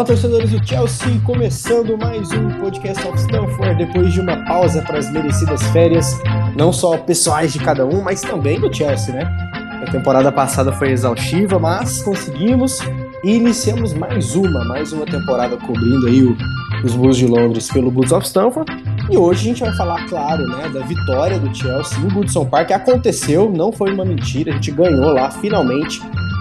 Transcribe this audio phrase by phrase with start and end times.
[0.00, 4.98] Fala torcedores do Chelsea, começando mais um podcast of Stanford depois de uma pausa para
[4.98, 6.18] as merecidas férias,
[6.56, 9.30] não só pessoais de cada um, mas também do Chelsea, né?
[9.86, 12.78] A temporada passada foi exaustiva, mas conseguimos
[13.22, 16.34] e iniciamos mais uma, mais uma temporada cobrindo aí o,
[16.82, 18.72] os Blues de Londres pelo Blues of Stanford.
[19.10, 22.70] E hoje a gente vai falar, claro, né, da vitória do Chelsea em Goodson Park.
[22.70, 26.00] Aconteceu, não foi uma mentira, a gente ganhou lá finalmente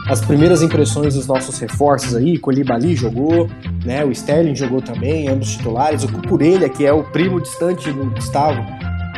[0.09, 3.47] as primeiras impressões dos nossos reforços aí, Colibali jogou,
[3.85, 8.05] né, o Sterling jogou também, ambos titulares, o Cucurelha, que é o primo distante do
[8.09, 8.59] Gustavo,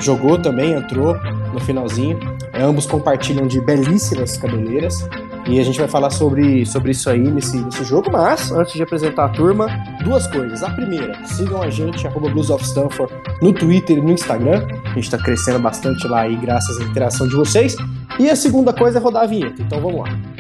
[0.02, 1.16] jogou também, entrou
[1.54, 2.20] no finalzinho.
[2.54, 5.08] Ambos compartilham de belíssimas cabeleiras.
[5.48, 8.84] E a gente vai falar sobre, sobre isso aí nesse, nesse jogo, mas antes de
[8.84, 9.68] apresentar a turma,
[10.04, 10.62] duas coisas.
[10.62, 14.68] A primeira, sigam a gente, arroba Blues of Stanford, no Twitter e no Instagram.
[14.84, 17.76] A gente está crescendo bastante lá aí, graças à interação de vocês.
[18.20, 20.30] E a segunda coisa é rodar a vinheta, então vamos lá.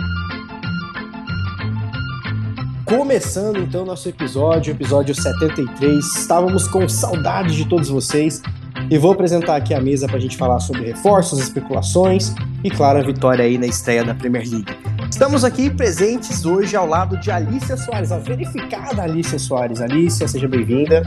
[2.97, 6.05] Começando então nosso episódio, episódio 73.
[6.17, 8.43] Estávamos com saudade de todos vocês
[8.89, 12.99] e vou apresentar aqui a mesa para a gente falar sobre reforços, especulações e, claro,
[12.99, 14.75] a vitória aí na estreia da Premier League.
[15.09, 19.79] Estamos aqui presentes hoje ao lado de Alicia Soares, a verificada Alicia Soares.
[19.79, 21.01] Alicia, seja bem-vinda.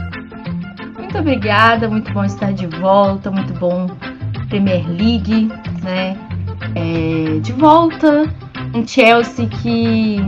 [0.97, 3.85] Muito obrigada, muito bom estar de volta, muito bom
[4.49, 5.49] Premier League,
[5.83, 6.17] né?
[6.73, 8.27] É, de volta,
[8.73, 10.19] um Chelsea que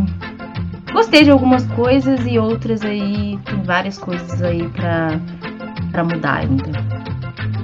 [0.98, 6.72] Gostei de algumas coisas e outras aí, tem várias coisas aí para mudar ainda.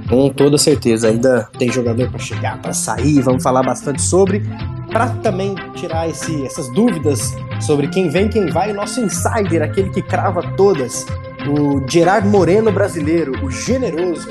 [0.08, 4.44] Com toda certeza, ainda tem jogador para chegar, para sair, vamos falar bastante sobre.
[4.92, 9.90] Para também tirar esse, essas dúvidas sobre quem vem, quem vai, o nosso insider, aquele
[9.90, 11.04] que crava todas,
[11.48, 14.30] o Gerard Moreno brasileiro, o generoso.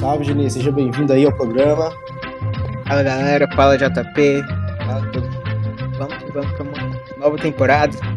[0.00, 1.92] Salve, Geni, seja bem-vindo aí ao programa.
[2.84, 4.44] Fala galera, fala JP,
[4.84, 5.44] fala tudo.
[5.96, 8.13] Vamos, vamos para uma nova temporada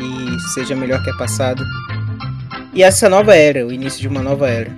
[0.00, 1.64] e seja melhor que a passada.
[2.72, 4.70] E essa nova era, o início de uma nova era.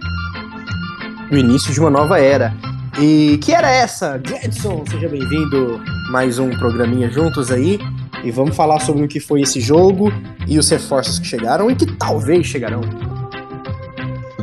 [1.30, 2.54] O início de uma nova era.
[3.00, 4.18] E que era essa?
[4.18, 5.80] Gladson, seja bem-vindo.
[6.10, 7.78] Mais um programinha juntos aí.
[8.22, 10.12] E vamos falar sobre o que foi esse jogo
[10.46, 12.82] e os reforços que chegaram e que talvez chegarão.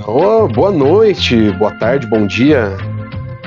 [0.07, 2.75] Oh, boa noite, boa tarde, bom dia.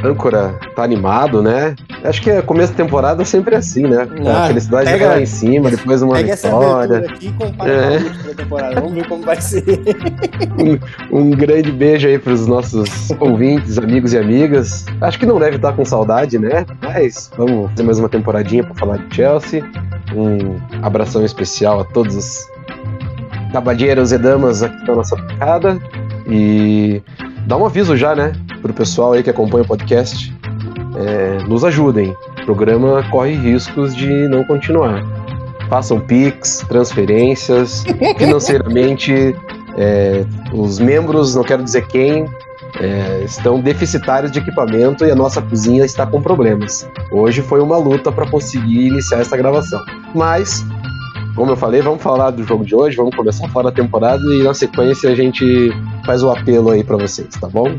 [0.02, 1.74] Âncora tá animado, né?
[2.04, 4.08] Acho que é começo da temporada sempre é assim, né?
[4.26, 6.96] Ah, a felicidade pega, lá em cima, depois uma pega vitória.
[6.96, 8.34] Essa aqui e compara é.
[8.34, 8.74] temporada.
[8.74, 9.64] Vamos ver como vai ser.
[11.12, 14.84] um, um grande beijo aí para os nossos ouvintes, amigos e amigas.
[15.00, 16.66] Acho que não deve estar com saudade, né?
[16.82, 19.64] Mas vamos fazer mais uma temporadinha para falar de Chelsea.
[20.14, 22.48] Um abração especial a todos os
[23.52, 25.78] cabalheiros e damas aqui da nossa picada.
[26.26, 27.02] E
[27.46, 28.32] dá um aviso já, né?
[28.62, 30.32] Pro pessoal aí que acompanha o podcast
[30.96, 32.16] é, nos ajudem.
[32.42, 35.04] O programa corre riscos de não continuar.
[35.68, 37.84] Façam PIX, transferências,
[38.16, 39.34] financeiramente.
[39.76, 42.26] É, os membros, não quero dizer quem,
[42.80, 46.88] é, estão deficitários de equipamento e a nossa cozinha está com problemas.
[47.10, 49.80] Hoje foi uma luta para conseguir iniciar essa gravação.
[50.14, 50.64] Mas,
[51.34, 54.22] como eu falei, vamos falar do jogo de hoje, vamos começar a falar da temporada
[54.34, 55.72] e na sequência a gente
[56.04, 57.78] faz o apelo aí para vocês, tá bom?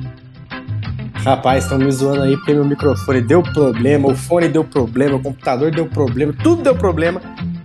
[1.23, 5.21] Rapaz, estão me zoando aí porque meu microfone deu problema, o fone deu problema, o
[5.21, 7.21] computador deu problema, tudo deu problema.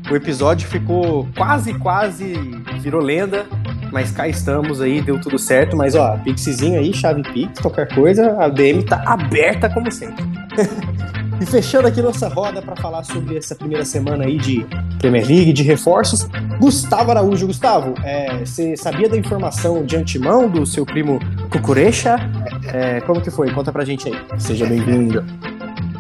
[0.08, 2.34] O episódio ficou quase, quase
[2.80, 3.46] virou lenda,
[3.91, 5.76] mas cá estamos aí, deu tudo certo.
[5.76, 10.25] Mas ó, Pixzinho aí, chave Pix, qualquer coisa, a DM tá aberta como sempre.
[11.41, 14.66] E fechando aqui nossa roda para falar sobre essa primeira semana aí de
[14.99, 16.28] Premier League, de reforços,
[16.59, 17.47] Gustavo Araújo.
[17.47, 22.16] Gustavo, é, você sabia da informação de antemão do seu primo Cucurecha?
[22.72, 23.53] É, como que foi?
[23.53, 24.15] Conta pra gente aí.
[24.38, 25.25] Seja bem-vindo.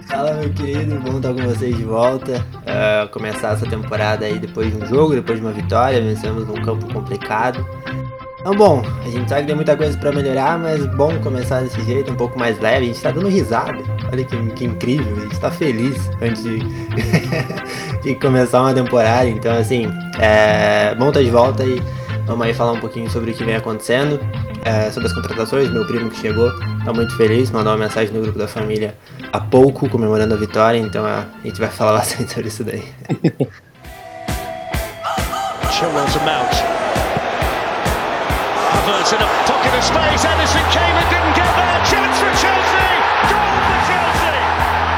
[0.08, 2.44] Fala, meu querido, bom estar com vocês de volta.
[2.64, 6.00] Uh, começar essa temporada aí depois de um jogo, depois de uma vitória.
[6.00, 7.64] Vencemos num campo complicado.
[8.40, 11.80] Então, bom, a gente sabe que tem muita coisa para melhorar, mas bom começar desse
[11.84, 12.84] jeito, um pouco mais leve.
[12.84, 13.78] A gente tá dando risada.
[14.12, 16.60] Olha que, que incrível, a gente tá feliz antes de,
[18.02, 19.28] de começar uma temporada.
[19.28, 19.86] Então, assim,
[20.20, 21.82] é bom estar tá de volta e
[22.26, 24.20] vamos aí falar um pouquinho sobre o que vem acontecendo,
[24.64, 25.68] é, sobre as contratações.
[25.70, 26.48] Meu primo que chegou
[26.84, 28.94] tá muito feliz, mandou uma mensagem no grupo da família
[29.32, 30.78] há pouco, comemorando a vitória.
[30.78, 32.84] Então, a gente vai falar bastante sobre isso daí.
[35.72, 36.87] Chilwell's Mount.
[38.88, 40.24] Havertz in a pocket of space.
[40.24, 41.78] Edison came and didn't get there.
[41.90, 42.88] Chance for Chelsea.
[43.28, 44.36] Goal for Chelsea.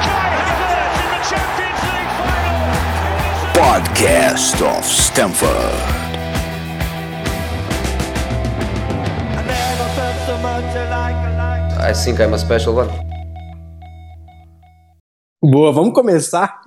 [0.07, 2.61] Kai Havertz in the Champions League final.
[3.59, 5.75] Podcast of Stamford.
[11.83, 12.91] I think I'm a special one.
[15.43, 16.61] Boa, vamos começar.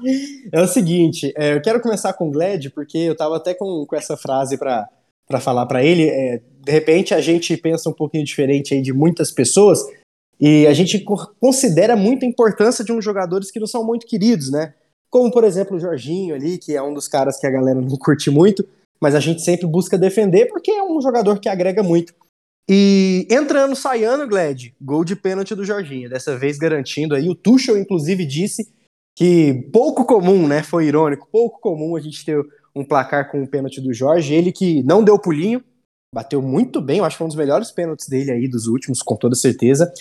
[0.51, 3.85] É o seguinte, é, eu quero começar com o Glad, porque eu tava até com,
[3.87, 4.89] com essa frase para
[5.27, 6.09] para falar para ele.
[6.09, 9.79] É, de repente a gente pensa um pouquinho diferente aí de muitas pessoas
[10.39, 11.03] e a gente
[11.39, 14.73] considera muito a importância de uns jogadores que não são muito queridos, né?
[15.09, 17.97] Como, por exemplo, o Jorginho ali, que é um dos caras que a galera não
[17.97, 18.65] curte muito,
[18.99, 22.13] mas a gente sempre busca defender porque é um jogador que agrega muito.
[22.67, 27.29] E entrando, saindo, Gled, gol de pênalti do Jorginho, dessa vez garantindo aí.
[27.29, 28.71] O Tuchel, inclusive, disse
[29.15, 30.63] que pouco comum, né?
[30.63, 32.41] Foi irônico, pouco comum a gente ter
[32.73, 34.33] um placar com o pênalti do Jorge.
[34.33, 35.61] Ele que não deu pulinho,
[36.13, 39.01] bateu muito bem, eu acho que foi um dos melhores pênaltis dele aí dos últimos,
[39.01, 39.91] com toda certeza.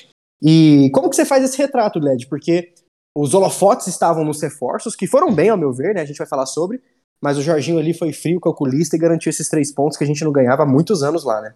[0.43, 2.29] E como que você faz esse retrato, Gled?
[2.29, 2.75] Porque
[3.17, 6.03] os holofotes estavam nos reforços, que foram bem, ao meu ver, né?
[6.03, 6.83] A gente vai falar sobre.
[7.23, 10.25] Mas o Jorginho ali foi frio, calculista e garantiu esses três pontos que a gente
[10.25, 11.55] não ganhava há muitos anos lá, né?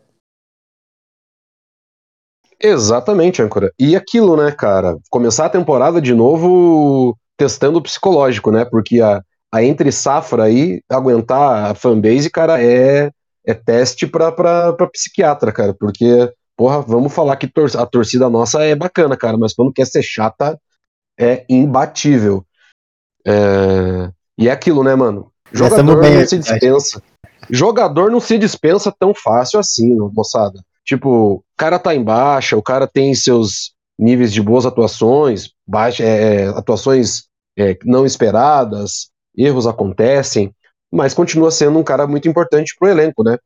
[2.62, 3.72] Exatamente, âncora.
[3.78, 4.96] E aquilo, né, cara?
[5.10, 8.64] Começar a temporada de novo testando o psicológico, né?
[8.64, 9.20] Porque a,
[9.52, 13.10] a entre safra aí, aguentar a fanbase, cara, é,
[13.46, 15.72] é teste pra, pra, pra psiquiatra, cara.
[15.72, 19.86] Porque, porra, vamos falar que tor a torcida nossa é bacana, cara, mas quando quer
[19.86, 20.60] ser chata,
[21.18, 22.44] é imbatível.
[23.24, 24.10] É...
[24.36, 25.32] E é aquilo, né, mano?
[25.52, 27.02] Jogador bem, não se dispensa.
[27.48, 30.60] Jogador não se dispensa tão fácil assim, moçada.
[30.84, 36.02] Tipo, o cara tá em baixa, o cara tem seus níveis de boas atuações, baixa,
[36.02, 37.24] é, é, atuações
[37.58, 40.54] é, não esperadas, erros acontecem,
[40.92, 43.36] mas continua sendo um cara muito importante pro elenco, né?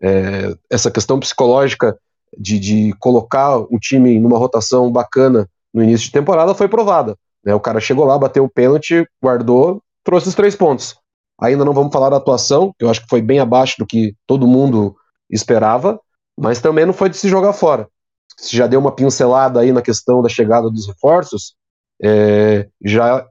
[0.00, 1.98] É, essa questão psicológica
[2.36, 7.16] de, de colocar o time numa rotação bacana no início de temporada foi provada.
[7.44, 7.54] Né?
[7.54, 10.96] O cara chegou lá, bateu o pênalti, guardou, trouxe os três pontos.
[11.40, 14.14] Ainda não vamos falar da atuação, que eu acho que foi bem abaixo do que
[14.26, 14.96] todo mundo
[15.30, 16.00] esperava,
[16.36, 17.88] mas também não foi de se jogar fora.
[18.36, 21.54] Se já deu uma pincelada aí na questão da chegada dos reforços,
[22.02, 23.26] é, já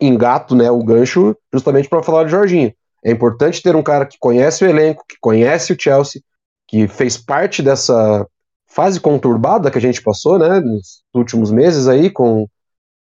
[0.00, 2.72] engato né, o gancho justamente para falar de Jorginho.
[3.04, 6.22] É importante ter um cara que conhece o elenco, que conhece o Chelsea,
[6.68, 8.26] que fez parte dessa
[8.66, 12.46] fase conturbada que a gente passou, né, nos últimos meses aí, com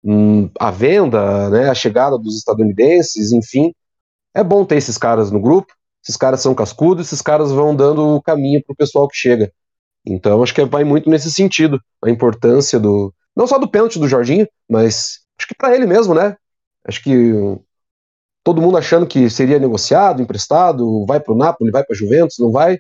[0.04, 3.74] hum, a venda, né, a chegada dos estadunidenses, enfim.
[4.34, 8.16] É bom ter esses caras no grupo, esses caras são cascudos, esses caras vão dando
[8.16, 9.52] o caminho pro pessoal que chega.
[10.06, 14.08] Então acho que vai muito nesse sentido, a importância do, não só do pênalti do
[14.08, 16.38] Jorginho, mas acho que para ele mesmo, né?
[16.86, 17.34] Acho que
[18.44, 22.52] todo mundo achando que seria negociado, emprestado, vai para o Napoli, vai para Juventus, não
[22.52, 22.80] vai.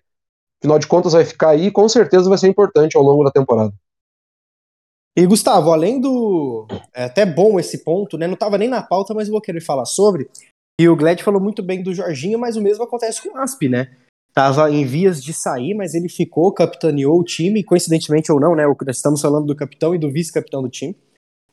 [0.61, 3.31] Afinal de contas, vai ficar aí e com certeza vai ser importante ao longo da
[3.31, 3.73] temporada.
[5.15, 6.67] E Gustavo, além do.
[6.93, 8.27] É até bom esse ponto, né?
[8.27, 10.29] Não estava nem na pauta, mas vou querer falar sobre.
[10.79, 13.63] E o Gled falou muito bem do Jorginho, mas o mesmo acontece com o Asp,
[13.63, 13.91] né?
[14.33, 18.63] Tava em vias de sair, mas ele ficou, capitaneou o time, coincidentemente ou não, né?
[18.87, 20.95] Estamos falando do capitão e do vice-capitão do time.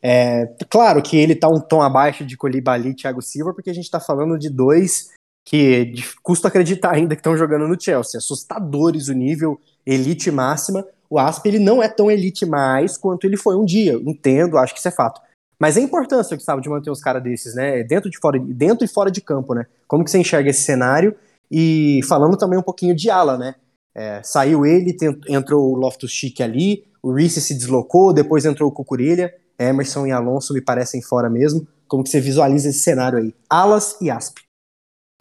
[0.09, 3.75] É, claro que ele tá um tom abaixo de Colibali e Thiago Silva, porque a
[3.75, 5.11] gente tá falando de dois
[5.45, 8.17] que custa acreditar ainda que estão jogando no Chelsea.
[8.17, 10.87] Assustadores o nível, elite máxima.
[11.11, 13.95] O Asp ele não é tão elite mais quanto ele foi um dia.
[13.95, 15.21] Entendo, acho que isso é fato.
[15.59, 17.83] Mas a importância, Gustavo, de manter os caras desses, né?
[17.83, 19.67] Dentro, de fora, dentro e fora de campo, né?
[19.89, 21.17] Como que você enxerga esse cenário?
[21.51, 23.57] E falando também um pouquinho de ala, né?
[23.93, 24.97] É, saiu ele,
[25.29, 30.13] entrou o Loftus Chic ali, o Reese se deslocou, depois entrou o Cucurilha, Emerson e
[30.13, 31.67] Alonso me parecem fora mesmo.
[31.89, 33.35] Como que você visualiza esse cenário aí?
[33.49, 34.39] Alas e Asp.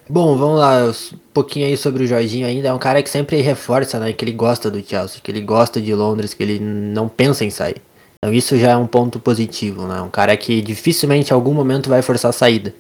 [0.07, 2.67] Bom, vamos lá, um pouquinho aí sobre o Jorginho ainda.
[2.67, 5.81] É um cara que sempre reforça, né, que ele gosta do Chelsea, que ele gosta
[5.81, 7.81] de Londres, que ele não pensa em sair.
[8.17, 10.01] Então isso já é um ponto positivo, né?
[10.01, 12.73] Um cara que dificilmente em algum momento vai forçar a saída.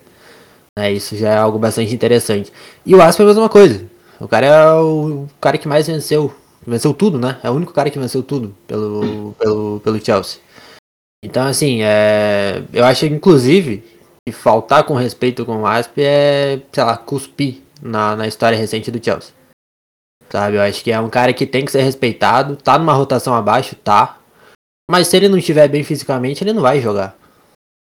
[0.77, 2.51] É, isso já é algo bastante interessante.
[2.85, 3.85] E o Asp é a mesma coisa.
[4.19, 6.33] O cara é o cara que mais venceu.
[6.65, 7.37] Venceu tudo, né?
[7.43, 10.39] É o único cara que venceu tudo pelo, pelo, pelo Chelsea.
[11.25, 13.83] Então, assim, é, eu acho, inclusive,
[14.29, 18.91] e faltar com respeito com o Asp é, sei lá, cuspir na, na história recente
[18.91, 19.33] do Chelsea.
[20.29, 23.33] Sabe, eu acho que é um cara que tem que ser respeitado, tá numa rotação
[23.33, 24.19] abaixo, tá.
[24.89, 27.17] Mas se ele não estiver bem fisicamente, ele não vai jogar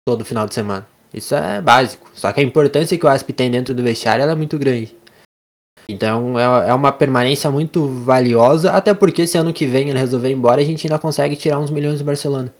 [0.07, 0.85] todo final de semana.
[1.11, 2.11] Isso é básico.
[2.13, 4.95] Só que a importância que o Asp tem dentro do vestiário é muito grande.
[5.89, 10.29] Então é, é uma permanência muito valiosa, até porque se ano que vem ele resolver
[10.29, 12.53] ir embora, a gente ainda consegue tirar uns milhões do Barcelona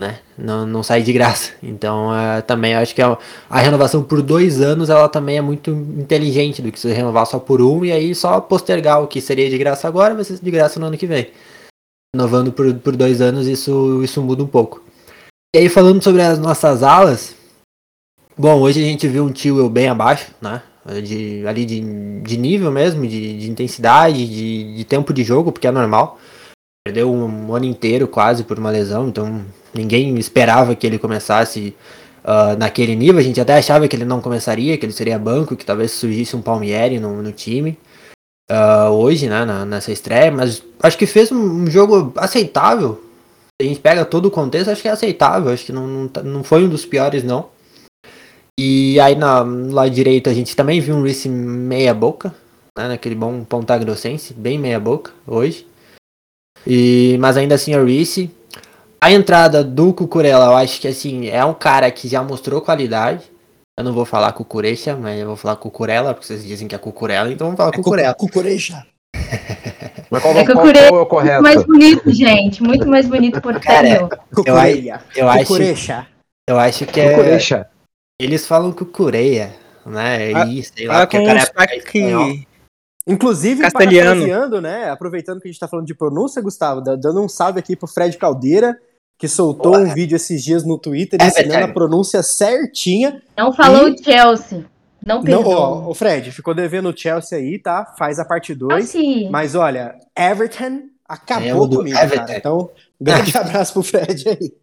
[0.00, 0.18] né?
[0.36, 1.52] Não, não sai de graça.
[1.62, 3.18] Então, é, também acho que a,
[3.50, 7.38] a, renovação por dois anos ela também é muito inteligente do que se renovar só
[7.38, 10.50] por um e aí só postergar o que seria de graça agora vai ser de
[10.50, 11.30] graça no ano que vem.
[12.16, 14.82] Renovando por, por dois anos, isso, isso muda um pouco.
[15.54, 17.36] E aí, falando sobre as nossas alas,
[18.36, 20.62] bom, hoje a gente viu um tio bem abaixo, né?
[21.04, 21.80] De, ali de,
[22.22, 26.18] de nível mesmo, de, de intensidade, de, de tempo de jogo, porque é normal.
[26.84, 31.74] Perdeu um ano inteiro quase por uma lesão, então ninguém esperava que ele começasse
[32.24, 33.18] uh, naquele nível.
[33.18, 36.36] A gente até achava que ele não começaria, que ele seria banco, que talvez surgisse
[36.36, 37.78] um Palmieri no, no time.
[38.50, 43.02] uh, hoje, né, na, nessa estreia, mas acho que fez um, um, jogo aceitável.
[43.60, 46.22] A gente pega todo o contexto, acho que é aceitável, acho que não, não, tá,
[46.22, 47.48] não foi um dos piores, não.
[48.58, 52.34] E aí na lado direito a gente também viu um Reese meia boca,
[52.76, 55.66] né, naquele bom ponta grossense, bem meia boca hoje.
[56.66, 58.30] E, mas ainda assim a Reese.
[59.02, 63.30] A entrada do Cucurella, eu acho que assim, é um cara que já mostrou qualidade.
[63.78, 66.78] Eu não vou falar Cucurecha, mas eu vou falar Cucurella, porque vocês dizem que é
[66.78, 68.14] Cucurella, então vamos falar é Cucurella.
[68.14, 68.86] Cucurecha.
[70.10, 71.42] mas qual, é qual, qual, é o correto?
[71.42, 72.62] Muito mais bonito, gente.
[72.62, 74.08] Muito mais bonito por Cara, eu,
[74.44, 74.54] eu,
[75.16, 75.54] eu acho,
[76.46, 77.10] eu acho que é.
[77.10, 77.66] Cucurecha.
[78.20, 79.54] Eles falam Cucureia,
[79.86, 80.30] né?
[80.34, 82.46] Ah, e, sei lá, ah, cara é que...
[83.06, 84.90] Inclusive, parafraseando, né?
[84.90, 88.16] Aproveitando que a gente tá falando de pronúncia, Gustavo, dando um salve aqui pro Fred
[88.18, 88.78] Caldeira,
[89.20, 89.84] que soltou Boa.
[89.84, 91.70] um vídeo esses dias no Twitter é ensinando verdade.
[91.70, 93.22] a pronúncia certinha.
[93.36, 94.02] Não falou e...
[94.02, 94.64] Chelsea.
[95.04, 95.88] Não perdoa.
[95.88, 97.94] O Fred, ficou devendo o Chelsea aí, tá?
[97.98, 98.94] Faz a parte 2.
[98.94, 98.98] Ah,
[99.30, 102.26] mas olha, Everton acabou é, comigo, Everton.
[102.26, 102.38] cara.
[102.38, 104.54] Então, grande abraço pro Fred aí.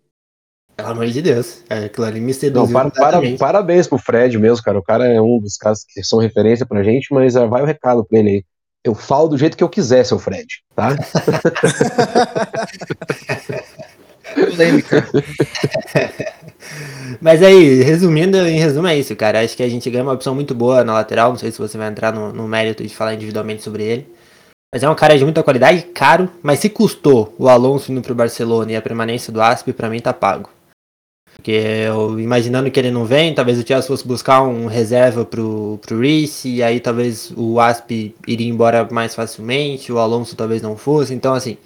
[0.75, 1.61] Pelo amor de Deus.
[1.69, 2.73] É, aquilo ali me seduziu.
[2.73, 4.79] Não, para, para, parabéns pro Fred mesmo, cara.
[4.79, 7.65] O cara é um dos caras que são referência pra gente, mas uh, vai o
[7.65, 8.43] recado pra ele aí.
[8.83, 10.95] Eu falo do jeito que eu quiser, seu Fred, tá?
[17.21, 19.43] Mas aí, resumindo, em resumo é isso, cara.
[19.43, 21.29] Acho que a gente ganha uma opção muito boa na lateral.
[21.29, 24.07] Não sei se você vai entrar no, no mérito de falar individualmente sobre ele.
[24.73, 26.29] Mas é um cara de muita qualidade, caro.
[26.43, 29.99] Mas se custou o Alonso indo pro Barcelona e a permanência do Asp, para mim
[29.99, 30.49] tá pago.
[31.37, 35.79] Porque eu, imaginando que ele não vem, talvez o Chelsea fosse buscar um reserva pro,
[35.85, 37.91] pro Reece, e aí talvez o Asp
[38.27, 41.13] iria embora mais facilmente, o Alonso talvez não fosse.
[41.13, 41.57] Então, assim,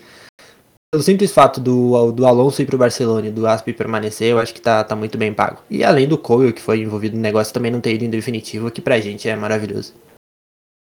[0.91, 4.53] pelo simples fato do, do Alonso ir pro Barcelona e do Asp permanecer, eu acho
[4.53, 5.63] que tá, tá muito bem pago.
[5.69, 8.69] E além do Cole, que foi envolvido no negócio, também não ter ido em definitivo,
[8.69, 9.93] que pra gente é maravilhoso.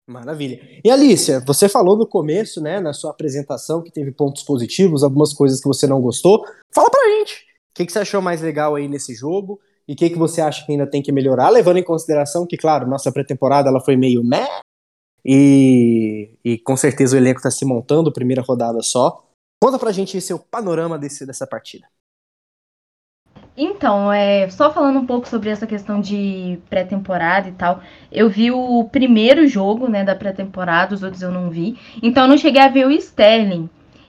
[0.08, 0.60] Maravilha.
[0.84, 5.32] E Alicia, você falou no começo, né, na sua apresentação, que teve pontos positivos, algumas
[5.32, 6.44] coisas que você não gostou.
[6.74, 7.44] Fala pra gente.
[7.70, 9.60] O que, que você achou mais legal aí nesse jogo?
[9.86, 11.50] E o que, que você acha que ainda tem que melhorar?
[11.50, 14.48] Levando em consideração que, claro, nossa pré-temporada ela foi meio meh.
[15.24, 19.29] E, e com certeza o elenco está se montando, primeira rodada só.
[19.62, 21.86] Conta pra gente esse o panorama desse, dessa partida.
[23.56, 28.50] Então, é, só falando um pouco sobre essa questão de pré-temporada e tal, eu vi
[28.50, 31.78] o primeiro jogo, né, da pré-temporada, os outros eu não vi.
[32.02, 33.68] Então eu não cheguei a ver o Sterling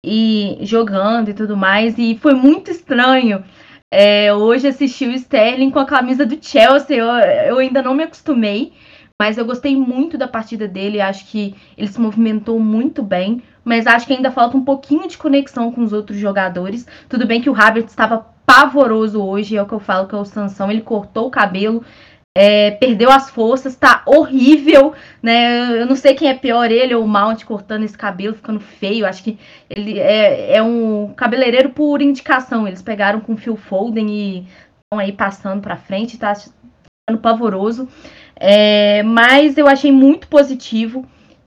[0.05, 3.45] e jogando e tudo mais, e foi muito estranho.
[3.89, 8.03] É, hoje assisti o Sterling com a camisa do Chelsea, eu, eu ainda não me
[8.03, 8.73] acostumei,
[9.21, 13.85] mas eu gostei muito da partida dele, acho que ele se movimentou muito bem, mas
[13.85, 16.87] acho que ainda falta um pouquinho de conexão com os outros jogadores.
[17.09, 20.19] Tudo bem que o Havertz estava pavoroso hoje, é o que eu falo que é
[20.19, 21.85] o Sansão, ele cortou o cabelo,
[22.33, 25.81] é, perdeu as forças, tá horrível, né?
[25.81, 29.05] Eu não sei quem é pior, ele ou o Mount cortando esse cabelo, ficando feio.
[29.05, 29.37] Acho que
[29.69, 32.69] ele é, é um cabeleireiro por indicação.
[32.69, 34.47] Eles pegaram com fio Foden e
[34.85, 37.89] estão aí passando para frente, tá ficando pavoroso.
[38.37, 41.05] É, mas eu achei muito positivo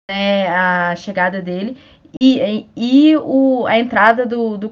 [0.10, 1.78] né, a chegada dele.
[2.22, 4.70] E, e o, a entrada do, do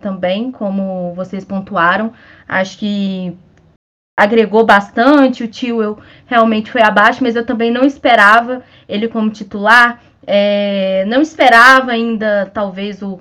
[0.00, 2.12] também, como vocês pontuaram,
[2.46, 3.36] acho que
[4.16, 5.44] agregou bastante.
[5.44, 10.02] O Tio realmente foi abaixo, mas eu também não esperava ele como titular.
[10.26, 13.18] É, não esperava ainda, talvez, o,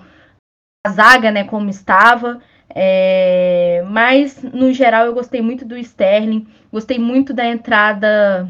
[0.86, 2.42] a zaga né, como estava.
[2.70, 6.48] É, mas, no geral, eu gostei muito do Sterling.
[6.72, 8.48] Gostei muito da entrada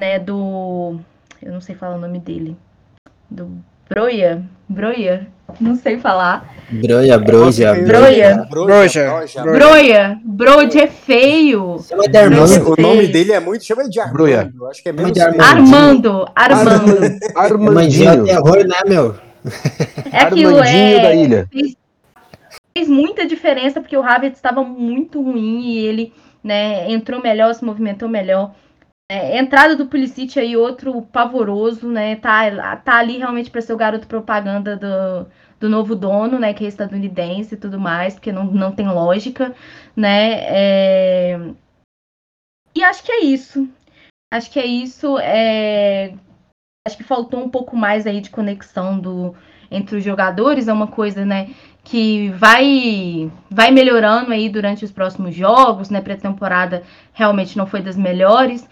[0.00, 1.00] né, do.
[1.40, 2.56] Eu não sei falar o nome dele.
[3.30, 4.42] Do Broia?
[4.68, 5.26] Broia?
[5.60, 6.54] Não sei falar.
[6.70, 7.74] Broia, broja.
[7.74, 8.46] Broia.
[8.50, 9.24] Broja.
[9.42, 10.20] Broia.
[10.22, 11.78] Broja é feio.
[11.88, 12.72] Chama de Armando.
[12.72, 13.64] O nome dele é muito.
[13.64, 14.66] Chama de Armando.
[14.66, 16.28] Acho que é menos Armando.
[16.34, 17.18] Armando.
[17.34, 18.24] Armandinho.
[18.24, 19.14] terror, né, meu?
[20.12, 21.00] É aquilo, é...
[21.00, 21.48] da ilha.
[21.50, 21.76] Fez,
[22.76, 26.12] fez muita diferença porque o Havertz estava muito ruim e ele
[26.44, 28.54] né, entrou melhor, se movimentou melhor.
[29.10, 32.16] É, entrada do Pulisic aí, outro pavoroso, né?
[32.16, 35.26] Tá, tá ali realmente para ser o garoto propaganda do,
[35.58, 36.52] do novo dono, né?
[36.52, 39.54] Que é estadunidense e tudo mais, porque não, não tem lógica,
[39.96, 40.42] né?
[40.44, 41.40] É...
[42.74, 43.66] E acho que é isso.
[44.30, 45.18] Acho que é isso.
[45.18, 46.14] É...
[46.86, 49.34] Acho que faltou um pouco mais aí de conexão do,
[49.70, 50.68] entre os jogadores.
[50.68, 51.54] É uma coisa, né?
[51.82, 56.02] Que vai, vai melhorando aí durante os próximos jogos, né?
[56.02, 56.82] Pré-temporada
[57.14, 58.68] realmente não foi das melhores.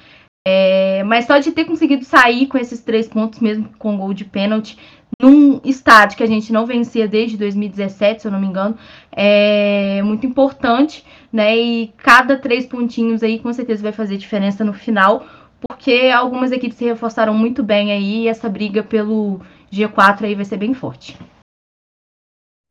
[0.48, 4.24] É, mas só de ter conseguido sair com esses três pontos, mesmo com gol de
[4.24, 4.78] pênalti,
[5.20, 8.78] num estádio que a gente não vencia desde 2017, se eu não me engano,
[9.10, 11.56] é muito importante, né?
[11.56, 15.26] E cada três pontinhos aí com certeza vai fazer diferença no final,
[15.66, 19.40] porque algumas equipes se reforçaram muito bem aí e essa briga pelo
[19.72, 21.18] G4 aí vai ser bem forte.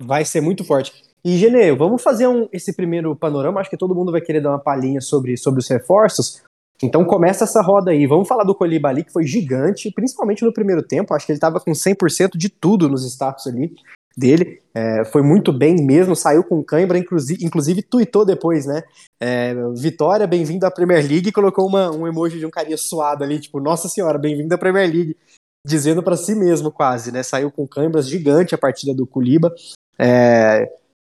[0.01, 0.94] Vai ser muito forte.
[1.25, 3.60] E, Genê, vamos fazer um, esse primeiro panorama.
[3.60, 6.41] Acho que todo mundo vai querer dar uma palhinha sobre, sobre os reforços.
[6.84, 8.05] Então começa essa roda aí.
[8.05, 11.13] Vamos falar do Colibali, que foi gigante, principalmente no primeiro tempo.
[11.13, 13.74] Acho que ele estava com 100% de tudo nos status ali
[14.17, 14.62] dele.
[14.74, 18.84] É, foi muito bem mesmo, saiu com cãibra, inclusive, inclusive tweetou depois, né?
[19.20, 23.39] É, Vitória, bem-vindo à Premier League, colocou uma, um emoji de um carinha suado ali,
[23.39, 25.17] tipo, Nossa Senhora, bem-vindo à Premier League,
[25.65, 27.24] dizendo para si mesmo quase, né?
[27.24, 29.53] Saiu com cãibras gigante a partida do Culiba.
[29.98, 30.72] É,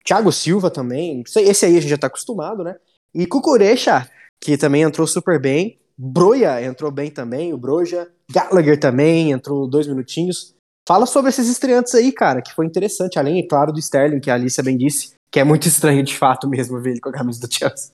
[0.04, 2.76] Thiago Silva também, esse aí a gente já tá acostumado, né?
[3.14, 4.10] E Cucurecha,
[4.42, 5.80] que também entrou super bem.
[5.98, 8.12] Broia entrou bem também, o Broja.
[8.30, 10.54] Gallagher também entrou dois minutinhos.
[10.88, 14.30] Fala sobre esses estreantes aí, cara, que foi interessante, além, é claro, do Sterling, que
[14.30, 17.13] a Alicia bem disse, que é muito estranho de fato mesmo ver ele com a
[17.13, 17.92] camisa do Chelsea.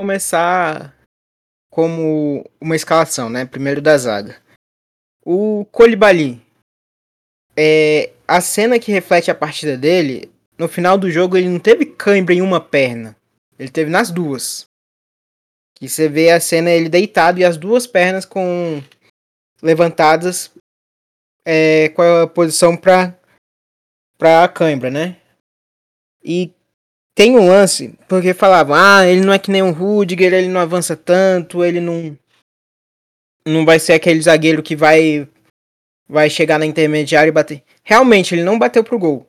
[0.00, 0.94] Começar
[1.70, 3.44] como uma escalação, né?
[3.44, 4.36] Primeiro da zaga.
[5.24, 6.42] O Colibali.
[7.56, 11.86] É, a cena que reflete a partida dele, no final do jogo ele não teve
[11.86, 13.16] cãibra em uma perna.
[13.62, 14.66] Ele teve nas duas.
[15.76, 18.82] Que você vê a cena ele deitado e as duas pernas com
[19.62, 20.50] levantadas
[21.46, 23.16] é, qual é a posição para
[24.18, 25.16] para a cãibra, né?
[26.24, 26.52] E
[27.14, 30.60] tem um lance, porque falavam, ah, ele não é que nem um Rudiger, ele não
[30.60, 32.18] avança tanto, ele não
[33.46, 35.28] não vai ser aquele zagueiro que vai
[36.08, 37.62] vai chegar na intermediária e bater.
[37.84, 39.26] Realmente, ele não bateu pro gol.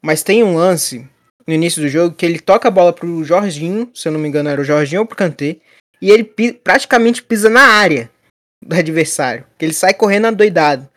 [0.00, 1.06] Mas tem um lance
[1.46, 4.28] no início do jogo que ele toca a bola pro Jorginho, se eu não me
[4.28, 5.56] engano era o Jorginho ou pro Kanté,
[6.00, 8.10] e ele praticamente pisa na área
[8.62, 10.88] do adversário, que ele sai correndo adoidado.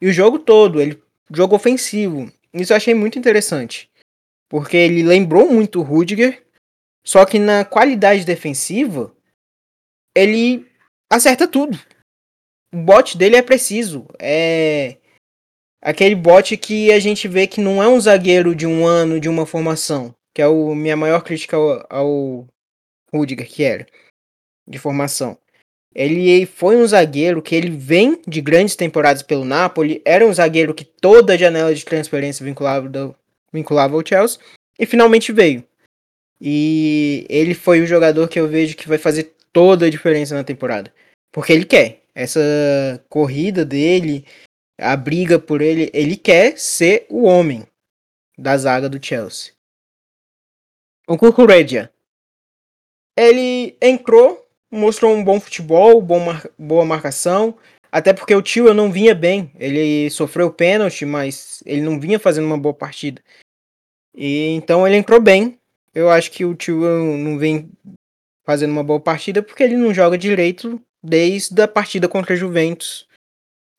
[0.00, 2.30] E o jogo todo, ele jogo ofensivo.
[2.52, 3.90] Isso eu achei muito interessante.
[4.48, 6.42] Porque ele lembrou muito o Rudiger,
[7.04, 9.14] só que na qualidade defensiva,
[10.14, 10.66] ele
[11.10, 11.78] acerta tudo.
[12.72, 14.06] O bote dele é preciso.
[14.18, 14.96] É
[15.84, 19.28] aquele bote que a gente vê que não é um zagueiro de um ano, de
[19.28, 20.14] uma formação.
[20.34, 22.46] Que é a minha maior crítica ao, ao
[23.12, 23.86] Rudiger, que era
[24.66, 25.38] de formação.
[25.94, 30.74] Ele foi um zagueiro que ele vem de grandes temporadas pelo Napoli, era um zagueiro
[30.74, 33.14] que toda a janela de transferência vinculava, do,
[33.52, 34.40] vinculava ao Chelsea,
[34.76, 35.62] e finalmente veio.
[36.40, 40.42] E ele foi o jogador que eu vejo que vai fazer toda a diferença na
[40.42, 40.92] temporada.
[41.30, 42.00] Porque ele quer.
[42.12, 42.40] Essa
[43.08, 44.24] corrida dele,
[44.78, 47.66] a briga por ele, ele quer ser o homem
[48.36, 49.52] da zaga do Chelsea.
[51.06, 51.92] O Cucuredia.
[53.16, 57.56] Ele entrou mostrou um bom futebol, bom mar boa marcação.
[57.90, 59.52] Até porque o tio não vinha bem.
[59.54, 63.22] Ele sofreu pênalti, mas ele não vinha fazendo uma boa partida.
[64.14, 65.58] E então ele entrou bem.
[65.94, 66.80] Eu acho que o tio
[67.16, 67.70] não vem
[68.44, 73.06] fazendo uma boa partida porque ele não joga direito desde a partida contra a Juventus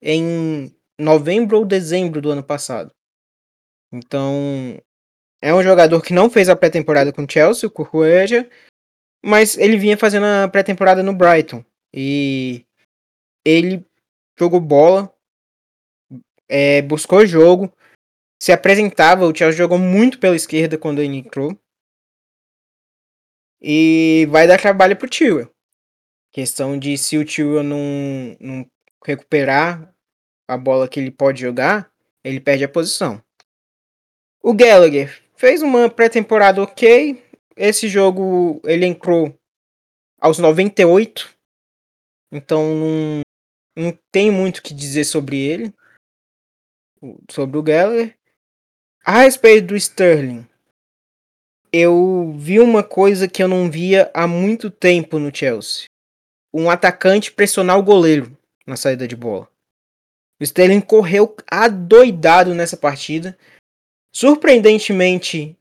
[0.01, 2.91] em novembro ou dezembro do ano passado.
[3.91, 4.79] Então,
[5.41, 8.49] é um jogador que não fez a pré-temporada com o Chelsea, o Corrueja,
[9.23, 11.63] mas ele vinha fazendo a pré-temporada no Brighton.
[11.93, 12.65] E
[13.45, 13.86] ele
[14.38, 15.13] jogou bola,
[16.49, 17.71] é, buscou jogo,
[18.41, 19.25] se apresentava.
[19.25, 21.58] O Chelsea jogou muito pela esquerda quando ele entrou.
[23.62, 25.49] E vai dar trabalho pro Tio.
[26.31, 28.69] Questão de se o Tio não, não
[29.05, 29.94] recuperar
[30.47, 31.91] a bola que ele pode jogar,
[32.23, 33.21] ele perde a posição.
[34.41, 37.23] O Gallagher fez uma pré-temporada ok,
[37.55, 39.38] esse jogo ele entrou
[40.19, 41.34] aos 98.
[42.31, 43.21] Então não,
[43.75, 45.73] não tem muito o que dizer sobre ele.
[47.29, 48.17] Sobre o Geller.
[49.03, 50.47] A respeito do Sterling.
[51.71, 55.86] Eu vi uma coisa que eu não via há muito tempo no Chelsea.
[56.53, 59.49] Um atacante pressionar o goleiro na saída de bola.
[60.39, 63.37] O Sterling correu adoidado nessa partida.
[64.13, 65.57] Surpreendentemente,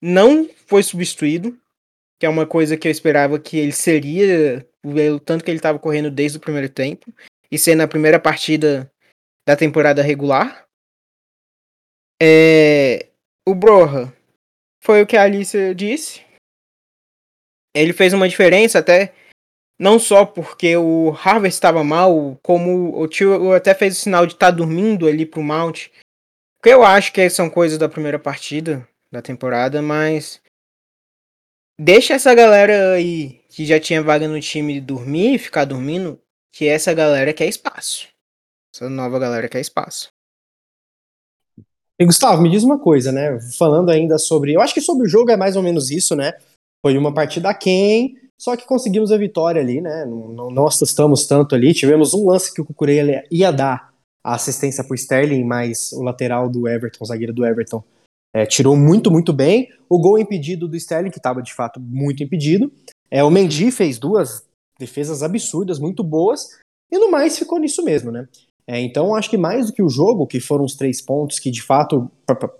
[0.00, 1.58] não foi substituído,
[2.18, 5.78] que é uma coisa que eu esperava que ele seria, pelo tanto que ele estava
[5.78, 7.12] correndo desde o primeiro tempo,
[7.50, 8.90] e sendo a primeira partida
[9.46, 10.66] da temporada regular.
[12.20, 13.08] É,
[13.46, 14.12] o Broha
[14.82, 16.24] foi o que a Alice disse.
[17.74, 19.14] Ele fez uma diferença até
[19.82, 24.34] não só porque o Harvard estava mal, como o tio até fez o sinal de
[24.34, 25.88] estar tá dormindo ali pro Mount.
[26.62, 30.40] Que eu acho que são coisas da primeira partida da temporada, mas
[31.76, 36.16] deixa essa galera aí que já tinha vaga no time dormir, ficar dormindo,
[36.52, 38.06] que essa galera quer espaço.
[38.72, 40.12] Essa nova galera quer espaço.
[41.98, 43.36] E Gustavo, me diz uma coisa, né?
[43.58, 44.52] Falando ainda sobre.
[44.52, 46.38] Eu acho que sobre o jogo é mais ou menos isso, né?
[46.80, 50.04] Foi uma partida quem, só que conseguimos a vitória ali, né?
[50.04, 51.72] Não, não assustamos tanto ali.
[51.72, 56.02] Tivemos um lance que o Cucurella ia dar a assistência para o Sterling, mas o
[56.02, 57.84] lateral do Everton, o zagueiro do Everton,
[58.34, 59.68] é, tirou muito, muito bem.
[59.88, 62.72] O gol impedido do Sterling, que estava de fato muito impedido.
[63.08, 64.44] É, o Mendy fez duas
[64.76, 66.58] defesas absurdas, muito boas,
[66.90, 68.26] e no mais ficou nisso mesmo, né?
[68.66, 71.50] É, então acho que mais do que o jogo, que foram os três pontos que
[71.50, 72.10] de fato,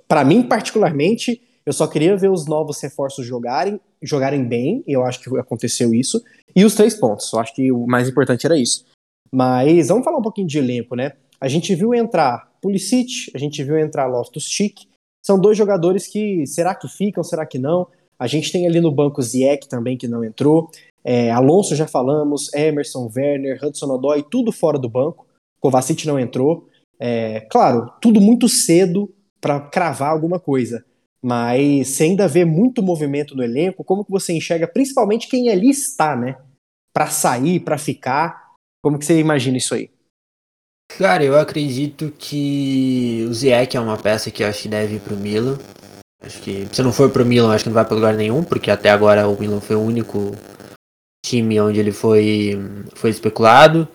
[0.07, 5.20] para mim particularmente, eu só queria ver os novos reforços jogarem, jogarem bem, eu acho
[5.20, 6.22] que aconteceu isso,
[6.54, 7.32] e os três pontos.
[7.32, 8.84] Eu acho que o mais importante era isso.
[9.32, 11.12] Mas vamos falar um pouquinho de elenco, né?
[11.40, 14.86] A gente viu entrar Pulisic, a gente viu entrar Loftus-Cheek,
[15.24, 17.86] são dois jogadores que, será que ficam, será que não?
[18.18, 20.70] A gente tem ali no banco Zieck também, que não entrou.
[21.04, 25.26] É, Alonso já falamos, Emerson, Werner, Hudson Odoi, tudo fora do banco.
[25.60, 26.68] Kovacic não entrou.
[26.98, 30.84] É, claro, tudo muito cedo para cravar alguma coisa.
[31.24, 35.70] Mas você ainda vê muito movimento no elenco, como que você enxerga, principalmente quem ali
[35.70, 36.37] está, né?
[36.92, 38.50] Para sair, para ficar.
[38.82, 39.90] Como que você imagina isso aí?
[40.98, 45.00] Cara, eu acredito que o Ziyech é uma peça que eu acho que deve ir
[45.00, 45.58] pro Milan.
[46.22, 48.70] Acho que se não for pro Milan, acho que não vai para lugar nenhum, porque
[48.70, 50.32] até agora o Milan foi o único
[51.24, 52.58] time onde ele foi,
[52.94, 53.88] foi especulado.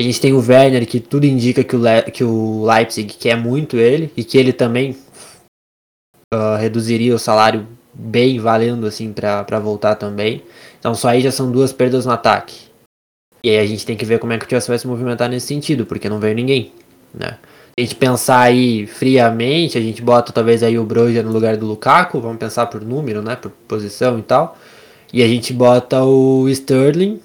[0.00, 3.36] A gente tem o Werner, que tudo indica que o, Le que o Leipzig quer
[3.36, 4.96] muito ele, e que ele também
[6.32, 10.42] uh, reduziria o salário bem valendo assim para voltar também.
[10.78, 12.68] Então só aí já são duas perdas no ataque.
[13.42, 15.28] E aí a gente tem que ver como é que o Chelsea vai se movimentar
[15.28, 16.72] nesse sentido, porque não veio ninguém,
[17.14, 17.38] né?
[17.78, 21.66] a gente pensar aí friamente, a gente bota talvez aí o Broja no lugar do
[21.66, 24.56] Lukaku, vamos pensar por número, né, por posição e tal.
[25.12, 27.20] E a gente bota o Sterling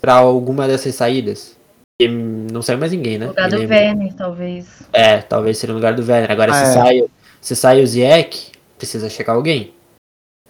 [0.00, 1.56] para alguma dessas saídas.
[2.00, 3.26] E não sai mais ninguém, né?
[3.26, 4.82] No lugar do Werner, talvez.
[4.92, 6.30] É, talvez seja no lugar do Werner.
[6.30, 6.72] Agora, ah, se, é.
[6.72, 7.04] sai,
[7.40, 9.72] se sai o Ziyech, precisa checar alguém.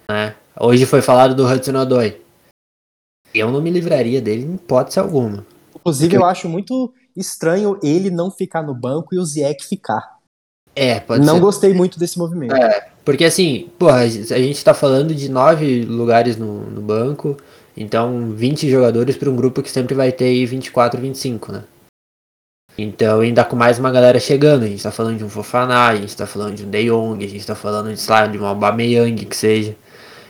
[0.09, 0.35] Né?
[0.59, 2.21] Hoje foi falado do Hudson Odoi.
[3.33, 5.45] Eu não me livraria dele em hipótese alguma.
[5.75, 10.19] Inclusive, eu acho muito estranho ele não ficar no banco e o Ziyech ficar.
[10.75, 11.41] É, pode Não ser.
[11.41, 12.55] gostei muito desse movimento.
[12.55, 17.35] É, porque assim, porra, a gente tá falando de nove lugares no, no banco,
[17.75, 21.63] então 20 jogadores para um grupo que sempre vai ter aí 24, 25, né?
[22.77, 25.95] Então, ainda com mais uma galera chegando, a gente tá falando de um Fofaná, a
[25.95, 28.37] gente tá falando de um De Jong, a gente tá falando de, sei lá, de
[28.37, 29.75] um Aubameyang, que seja.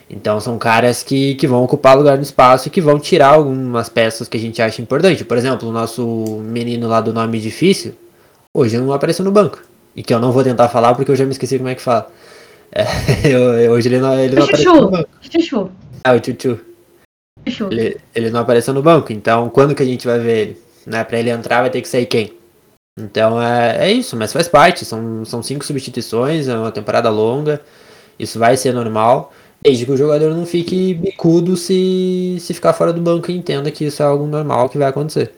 [0.10, 3.89] Então são caras que, que vão ocupar lugar no espaço e que vão tirar algumas
[3.89, 5.23] peças que a gente acha importante.
[5.23, 7.93] Por exemplo, o nosso menino lá do nome difícil,
[8.52, 9.62] hoje não apareceu no banco.
[9.95, 11.82] E que eu não vou tentar falar porque eu já me esqueci como é que
[11.82, 12.12] fala.
[12.71, 12.86] É,
[13.32, 15.10] eu, hoje ele não, ele não apareceu no banco.
[15.21, 15.71] Chuchu.
[16.04, 16.60] É, o Chuchu.
[17.47, 17.67] Chuchu.
[17.71, 20.58] Ele, ele não apareceu no banco, então quando que a gente vai ver ele?
[20.89, 22.34] Né, pra ele entrar vai ter que sair quem?
[22.99, 24.84] Então é, é isso, mas faz parte.
[24.84, 27.62] São, são cinco substituições, é uma temporada longa.
[28.17, 29.32] Isso vai ser normal.
[29.62, 33.69] Desde que o jogador não fique bicudo se, se ficar fora do banco e entenda
[33.69, 35.32] que isso é algo normal que vai acontecer.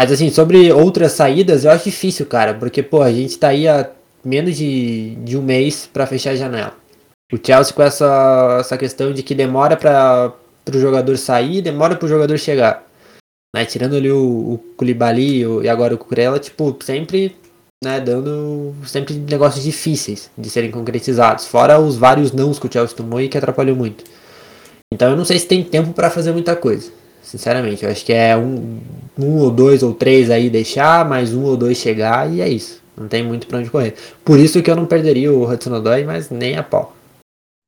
[0.00, 3.68] Mas assim, sobre outras saídas, eu acho difícil, cara, porque, pô, a gente tá aí
[3.68, 3.90] há
[4.24, 6.74] menos de, de um mês para fechar a janela.
[7.32, 10.32] O Chelsea com essa, essa questão de que demora para
[10.72, 12.84] o jogador sair, demora para o jogador chegar.
[13.54, 13.64] Né?
[13.64, 17.36] Tirando ali o, o Koulibaly e agora o Cucurella, tipo, sempre
[17.84, 22.96] né, dando sempre negócios difíceis de serem concretizados, fora os vários nãos que o Chelsea
[22.96, 24.02] tomou e que atrapalhou muito.
[24.92, 26.90] Então eu não sei se tem tempo para fazer muita coisa,
[27.22, 27.84] sinceramente.
[27.84, 28.80] Eu acho que é um,
[29.16, 32.82] um ou dois ou três aí deixar, mais um ou dois chegar e é isso.
[32.96, 33.94] Não tem muito para onde correr.
[34.24, 36.92] Por isso que eu não perderia o Hudson Odoi, mas nem a pau.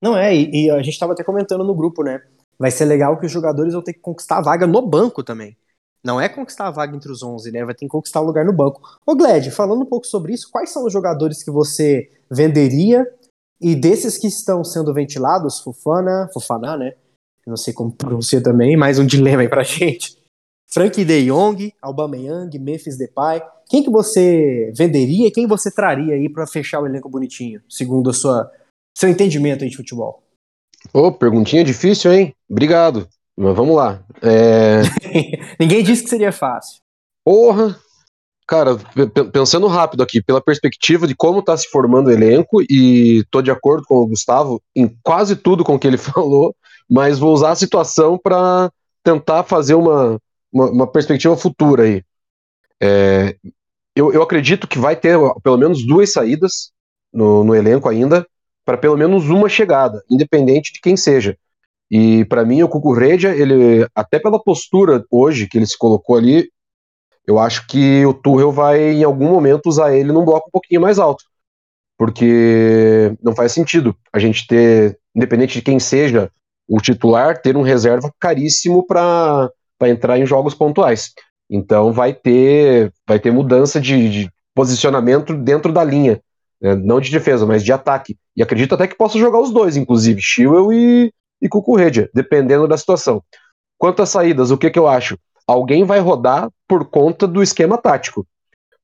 [0.02, 2.20] Não é, e, e a gente estava até comentando no grupo, né?
[2.58, 5.56] Vai ser legal que os jogadores vão ter que conquistar a vaga no banco também.
[6.06, 7.64] Não é conquistar a vaga entre os 11, né?
[7.64, 8.80] Vai ter que conquistar o lugar no banco.
[9.04, 13.04] Ô Gled, falando um pouco sobre isso, quais são os jogadores que você venderia
[13.60, 16.92] e desses que estão sendo ventilados, Fufana, Fufana, né?
[17.44, 20.16] não sei como pronuncia também, mais um dilema aí pra gente.
[20.68, 23.42] Frank De Jong, Aubameyang, Memphis Depay.
[23.68, 28.10] Quem que você venderia e quem você traria aí para fechar o elenco bonitinho, segundo
[28.10, 28.48] a sua
[28.96, 30.22] seu entendimento aí de futebol?
[30.92, 32.32] Ô, oh, perguntinha difícil, hein?
[32.48, 33.08] Obrigado.
[33.36, 34.02] Mas vamos lá.
[34.22, 34.82] É...
[35.60, 36.80] Ninguém disse que seria fácil.
[37.24, 37.76] Porra!
[38.46, 38.76] Cara,
[39.32, 43.50] pensando rápido aqui, pela perspectiva de como está se formando o elenco, e tô de
[43.50, 46.54] acordo com o Gustavo em quase tudo com o que ele falou,
[46.88, 48.70] mas vou usar a situação para
[49.02, 50.20] tentar fazer uma,
[50.52, 52.02] uma, uma, perspectiva futura aí.
[52.80, 53.36] É,
[53.96, 56.70] eu, eu acredito que vai ter pelo menos duas saídas
[57.12, 58.24] no, no elenco ainda,
[58.64, 61.36] para pelo menos uma chegada, independente de quem seja.
[61.90, 66.48] E para mim o Cucurredia, ele até pela postura hoje que ele se colocou ali,
[67.26, 70.80] eu acho que o Tuchel vai em algum momento usar ele num bloco um pouquinho
[70.80, 71.24] mais alto.
[71.98, 76.30] Porque não faz sentido a gente ter, independente de quem seja
[76.68, 79.50] o titular ter um reserva caríssimo para
[79.82, 81.12] entrar em jogos pontuais.
[81.48, 86.20] Então vai ter vai ter mudança de, de posicionamento dentro da linha,
[86.60, 86.74] né?
[86.74, 88.16] não de defesa, mas de ataque.
[88.36, 92.76] E acredito até que possa jogar os dois, inclusive Chilwell e, e Cucurredia, dependendo da
[92.76, 93.22] situação.
[93.78, 95.18] Quanto às saídas, o que, que eu acho?
[95.46, 98.26] Alguém vai rodar por conta do esquema tático.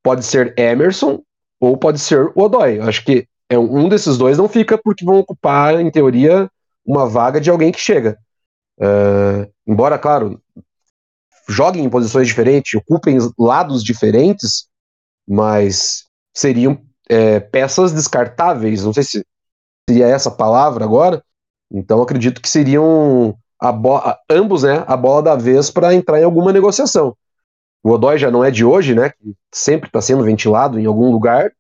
[0.03, 1.23] Pode ser Emerson
[1.61, 2.79] ou pode ser o Odoi.
[2.79, 6.51] Eu acho que é um desses dois não fica porque vão ocupar, em teoria,
[6.85, 8.19] uma vaga de alguém que chega.
[8.79, 10.41] Uh, embora, claro,
[11.49, 14.67] joguem em posições diferentes, ocupem lados diferentes,
[15.29, 18.85] mas seriam é, peças descartáveis.
[18.85, 19.27] Não sei se
[19.89, 21.23] seria essa palavra agora.
[21.73, 23.35] Então acredito que seriam
[24.29, 27.17] ambos, né, a bola da vez para entrar em alguma negociação.
[27.83, 29.11] O Odói já não é de hoje, né?
[29.11, 31.53] Que sempre está sendo ventilado em algum lugar.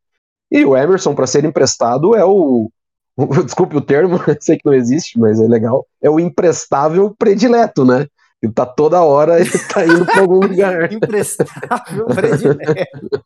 [0.51, 2.70] E o Emerson, para ser emprestado, é o,
[3.44, 5.87] Desculpe o termo, sei que não existe, mas é legal.
[6.01, 8.07] É o emprestável predileto, né?
[8.42, 10.90] Ele tá toda hora, ele tá indo para algum lugar.
[10.92, 13.25] emprestável predileto.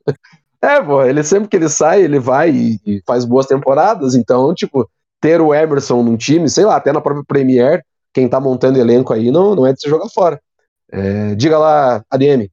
[0.61, 4.55] É, pô, ele sempre que ele sai, ele vai e, e, faz boas temporadas, então,
[4.55, 4.88] tipo,
[5.27, 7.85] ter o Emerson num time, sei lá, até na própria Premier,
[8.15, 10.41] quem tá montando elenco aí não, não é de se jogar fora.
[10.93, 12.49] É, diga lá, ADM.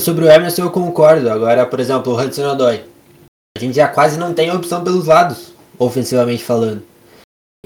[0.00, 1.30] Sobre o Emerson eu concordo.
[1.30, 2.84] Agora, por exemplo, o Hudson Odoi
[3.56, 6.82] a gente já quase não tem opção pelos lados, ofensivamente falando.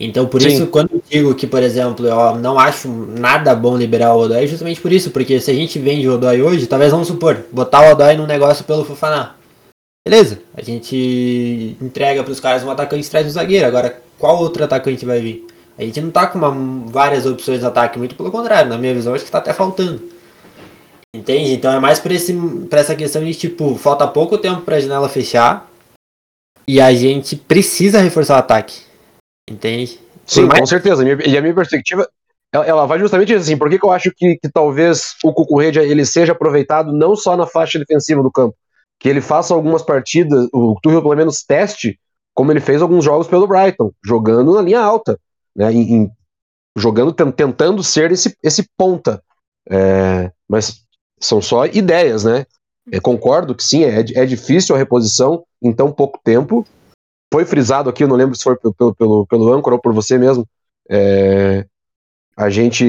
[0.00, 0.48] Então, por Sim.
[0.48, 4.42] isso, quando eu digo que, por exemplo, eu não acho nada bom liberar o Odoi,
[4.42, 7.44] é justamente por isso, porque se a gente vende o Odoi hoje, talvez vamos supor,
[7.52, 9.36] botar o Odoi num negócio pelo Fofaná.
[10.06, 13.66] Beleza, a gente entrega para os caras um atacante e traz um zagueiro.
[13.66, 15.46] Agora, qual outro atacante vai vir?
[15.78, 16.50] A gente não tá com uma,
[16.90, 20.02] várias opções de ataque, muito pelo contrário, na minha visão, acho que tá até faltando.
[21.14, 21.52] Entende?
[21.52, 25.08] Então é mais esse, por essa questão de tipo, falta pouco tempo para a janela
[25.08, 25.70] fechar
[26.66, 28.80] e a gente precisa reforçar o ataque.
[29.48, 30.00] Entende?
[30.26, 30.60] Sim, mais...
[30.60, 31.04] com certeza.
[31.04, 32.08] E a minha perspectiva,
[32.52, 33.56] ela, ela vai justamente assim.
[33.56, 37.36] Por que, que eu acho que, que talvez o Cucurredia ele seja aproveitado não só
[37.36, 38.56] na faixa defensiva do campo,
[39.02, 41.98] que ele faça algumas partidas, o Tuchel pelo menos teste,
[42.32, 45.18] como ele fez alguns jogos pelo Brighton, jogando na linha alta,
[45.56, 46.08] né, em,
[46.78, 49.20] jogando, tentando ser esse, esse ponta.
[49.68, 50.84] É, mas
[51.20, 52.46] são só ideias, né?
[52.92, 56.64] É, concordo que sim, é, é difícil a reposição em tão pouco tempo.
[57.32, 60.16] Foi frisado aqui, eu não lembro se foi pelo, pelo, pelo âncora ou por você
[60.16, 60.46] mesmo.
[60.88, 61.66] É,
[62.36, 62.84] a gente.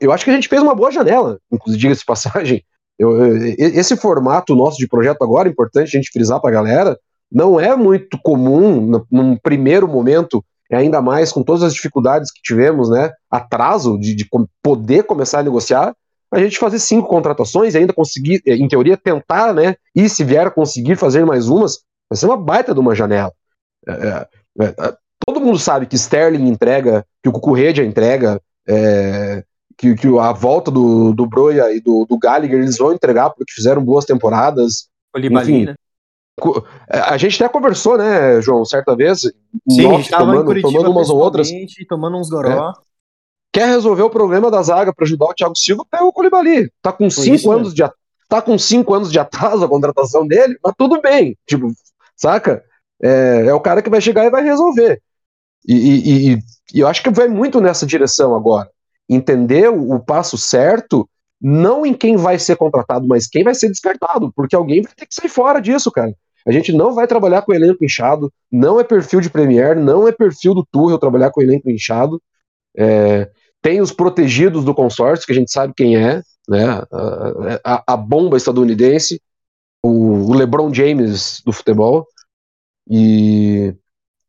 [0.00, 2.64] Eu acho que a gente fez uma boa janela, inclusive, diga-se passagem.
[2.98, 6.98] Eu, esse formato nosso de projeto agora, é importante a gente frisar para a galera,
[7.30, 12.88] não é muito comum num primeiro momento, ainda mais com todas as dificuldades que tivemos,
[12.88, 13.12] né?
[13.30, 14.28] Atraso de, de
[14.62, 15.94] poder começar a negociar
[16.30, 19.76] a gente fazer cinco contratações e ainda conseguir, eh, em teoria, tentar, né?
[19.94, 21.80] E se vier conseguir fazer mais umas,
[22.10, 23.32] vai ser uma baita de uma janela.
[23.86, 24.28] É, é,
[24.60, 29.44] é, é todo mundo sabe que Sterling entrega, que o Cucurredia entrega, é,
[29.76, 33.52] que, que, a volta do, do Broia e do, do Gallagher eles vão entregar porque
[33.52, 34.88] fizeram boas temporadas.
[35.16, 35.74] Enfim, né?
[36.88, 39.20] A gente até conversou, né, João, certa vez.
[39.70, 41.48] Sim, a gente tomando, tomando umas ou outras.
[41.88, 42.50] Tomando uns goró.
[42.50, 42.86] É
[43.56, 46.70] quer resolver o problema da zaga para ajudar o Thiago Silva, pega o Colibali.
[46.82, 47.82] Tá com cinco anos de
[48.28, 51.38] tá com cinco anos de atraso a contratação dele, mas tudo bem.
[51.46, 51.72] Tipo,
[52.14, 52.62] saca?
[53.02, 55.00] É, é o cara que vai chegar e vai resolver.
[55.66, 56.38] E, e, e,
[56.74, 58.68] e, eu acho que vai muito nessa direção agora.
[59.08, 61.08] Entender o, passo certo,
[61.40, 65.06] não em quem vai ser contratado, mas quem vai ser descartado, porque alguém vai ter
[65.06, 66.12] que sair fora disso, cara.
[66.46, 70.12] A gente não vai trabalhar com elenco inchado, não é perfil de Premier, não é
[70.12, 72.22] perfil do Tuchel trabalhar com elenco inchado.
[72.76, 73.28] É,
[73.60, 76.82] tem os protegidos do consórcio, que a gente sabe quem é, né?
[76.92, 79.20] A, a, a bomba estadunidense,
[79.82, 82.06] o, o, LeBron James do futebol.
[82.88, 83.74] E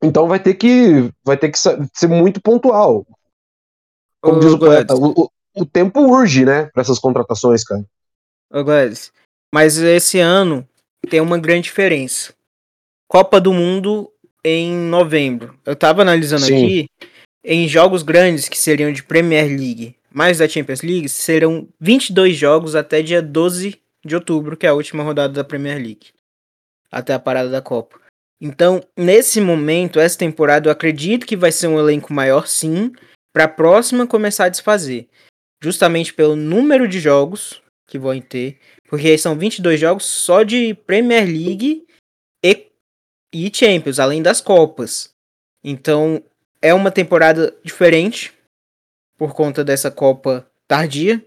[0.02, 3.06] então vai ter que vai ter que ser muito pontual.
[4.22, 7.86] Como diz o poeta, o, o, tempo urge, né, para essas contratações, cara.
[8.52, 9.12] Ô, Gladys,
[9.54, 10.68] mas esse ano
[11.10, 12.34] tem uma grande diferença.
[13.08, 14.12] Copa do Mundo
[14.44, 15.58] em novembro.
[15.66, 16.56] Eu tava analisando Sim.
[16.56, 16.90] aqui
[17.44, 22.76] em jogos grandes, que seriam de Premier League mais da Champions League, serão 22 jogos
[22.76, 26.08] até dia 12 de outubro, que é a última rodada da Premier League.
[26.92, 28.00] Até a parada da Copa.
[28.42, 32.92] Então, nesse momento, essa temporada, eu acredito que vai ser um elenco maior, sim,
[33.38, 35.08] para a próxima começar a desfazer.
[35.62, 38.58] Justamente pelo número de jogos que vão ter,
[38.90, 41.86] porque são 22 jogos só de Premier League
[42.44, 42.68] e,
[43.32, 45.14] e Champions, além das Copas.
[45.64, 46.24] Então,
[46.64, 48.34] é uma temporada diferente
[49.20, 51.24] por conta dessa Copa tardia.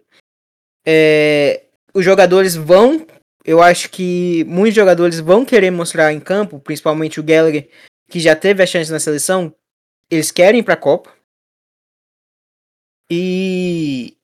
[0.85, 1.63] É,
[1.95, 3.07] os jogadores vão,
[3.45, 7.69] eu acho que muitos jogadores vão querer mostrar em campo, principalmente o Gallagher,
[8.11, 9.55] que já teve a chance na seleção,
[10.11, 11.20] eles querem ir para a Copa.
[13.11, 14.17] E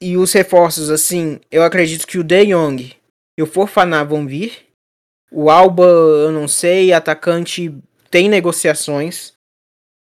[0.00, 2.94] e os reforços assim, eu acredito que o De Jong
[3.38, 4.66] e o Forfaná vão vir.
[5.32, 7.74] O Alba, eu não sei, atacante
[8.10, 9.32] tem negociações.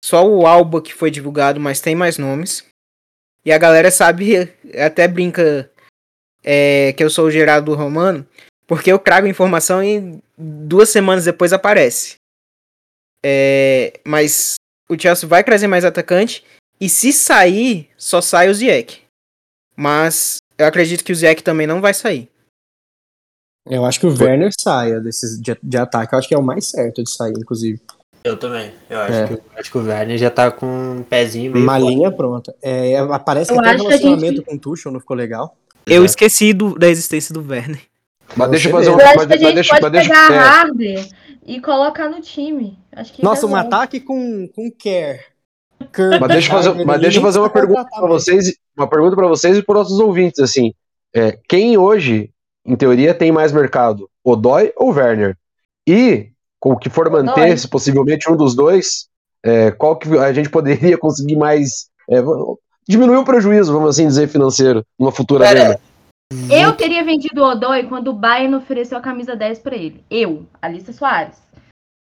[0.03, 2.65] Só o Alba que foi divulgado, mas tem mais nomes.
[3.45, 5.69] E a galera sabe, até brinca
[6.43, 8.25] é, que eu sou o Gerardo Romano,
[8.65, 12.15] porque eu trago informação e duas semanas depois aparece.
[13.23, 14.55] É, mas
[14.89, 16.43] o Chelsea vai trazer mais atacante
[16.81, 19.01] e se sair, só sai o Ziyech.
[19.77, 22.27] Mas eu acredito que o Ziyech também não vai sair.
[23.69, 26.15] Eu acho que o Werner saia desses de, de ataque.
[26.15, 27.79] Eu acho que é o mais certo de sair, inclusive.
[28.23, 28.73] Eu também.
[28.89, 29.27] Eu acho, é.
[29.27, 31.63] que, acho que o Werner já tá com um pezinho meio.
[31.63, 32.55] Uma linha pronta.
[32.61, 34.45] É, parece que até o relacionamento gente...
[34.45, 35.55] com o Tuchel não ficou legal.
[35.85, 37.81] Eu esqueci do, da existência do Werner.
[38.35, 38.97] Mas deixa eu fazer uma.
[38.97, 41.09] Mas, mas, mas deixa, pode mas pegar deixa, a Harder
[41.45, 42.79] e colocar no time.
[42.91, 45.30] Acho que Nossa, um ataque com, com care.
[46.19, 49.27] Mas deixa eu fazer, mas deixa eu fazer uma pergunta para vocês, uma pergunta para
[49.27, 50.73] vocês e para nossos ouvintes assim.
[51.13, 52.31] É, quem hoje,
[52.65, 55.37] em teoria, tem mais mercado, Odói ou Werner?
[55.87, 59.07] E com o que for manter, se possivelmente um dos dois,
[59.43, 62.21] é, qual que a gente poderia conseguir mais é,
[62.87, 65.79] diminuir o prejuízo, vamos assim dizer, financeiro, numa futura venda?
[66.49, 70.01] Eu teria vendido o Odói quando o Bayern ofereceu a camisa 10 para ele.
[70.09, 71.35] Eu, Alissa Soares.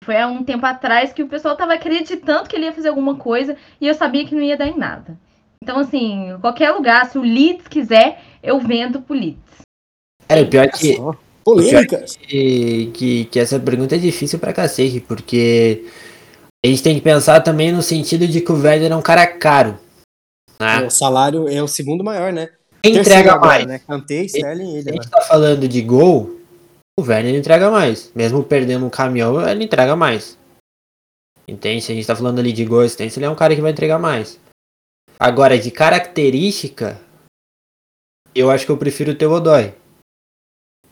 [0.09, 3.16] Foi há um tempo atrás que o pessoal tava acreditando que ele ia fazer alguma
[3.16, 5.18] coisa e eu sabia que não ia dar em nada.
[5.62, 9.59] Então, assim, qualquer lugar, se o Leeds quiser, eu vendo pro Leeds.
[10.27, 10.97] É, o pior é que.
[11.44, 12.16] Polêmicas.
[12.16, 15.85] Que, que, que, essa pergunta é difícil pra cacete, porque
[16.64, 19.27] a gente tem que pensar também no sentido de que o Werner é um cara
[19.27, 19.79] caro.
[20.59, 20.87] Né?
[20.87, 22.49] O salário é o segundo maior, né?
[22.83, 23.66] Quem entrega agora, mais?
[23.66, 23.79] Né?
[23.87, 24.88] Kanté, Sterling, ele.
[24.88, 25.11] A gente né?
[25.11, 26.38] tá falando de gol,
[26.98, 28.12] o Werner entrega mais.
[28.12, 30.37] Mesmo perdendo um caminhão, ele entrega mais.
[31.46, 31.80] Entende?
[31.80, 33.70] Se a gente tá falando ali de gol assistência, ele é um cara que vai
[33.70, 34.40] entregar mais.
[35.16, 37.00] Agora, de característica,
[38.34, 39.74] eu acho que eu prefiro o Teodói.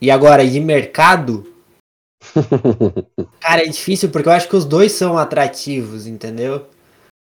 [0.01, 1.53] E agora, de mercado,
[3.41, 6.69] cara, é difícil porque eu acho que os dois são atrativos, entendeu?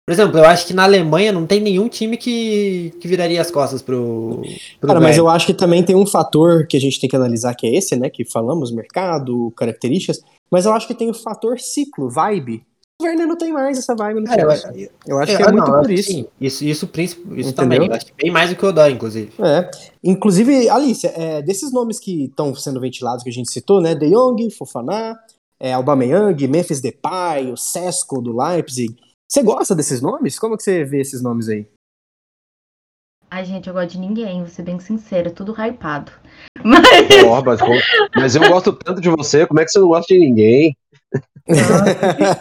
[0.06, 3.50] Por exemplo, eu acho que na Alemanha não tem nenhum time que, que viraria as
[3.50, 4.42] costas pro.
[4.78, 7.16] pro Cara, mas eu acho que também tem um fator que a gente tem que
[7.16, 8.10] analisar, que é esse, né?
[8.10, 10.20] Que falamos, mercado, características.
[10.50, 12.62] Mas eu acho que tem o fator ciclo, vibe.
[13.00, 15.50] O Werner não tem mais essa vibe no Cara, eu, eu, eu, acho que é
[15.50, 16.12] muito não, por isso.
[16.12, 16.64] Sim, isso.
[16.64, 16.88] Isso,
[17.34, 17.86] isso também.
[17.86, 19.32] Eu acho que bem mais do que o Odó, inclusive.
[19.38, 19.70] É.
[20.04, 23.94] Inclusive, Alicia, é, desses nomes que estão sendo ventilados que a gente citou, né?
[23.94, 25.18] De Jong, Fofaná,
[25.58, 28.94] é, Aubameyang, Memphis Depay, o Sesco do Leipzig.
[29.28, 30.38] Você gosta desses nomes?
[30.38, 31.66] Como que você vê esses nomes aí?
[33.30, 36.12] Ai, gente, eu gosto de ninguém, vou ser bem sincera, tudo hypado.
[36.62, 36.86] Mas...
[37.26, 37.60] Oh, mas,
[38.14, 40.76] mas, eu gosto tanto de você, como é que você não gosta de ninguém?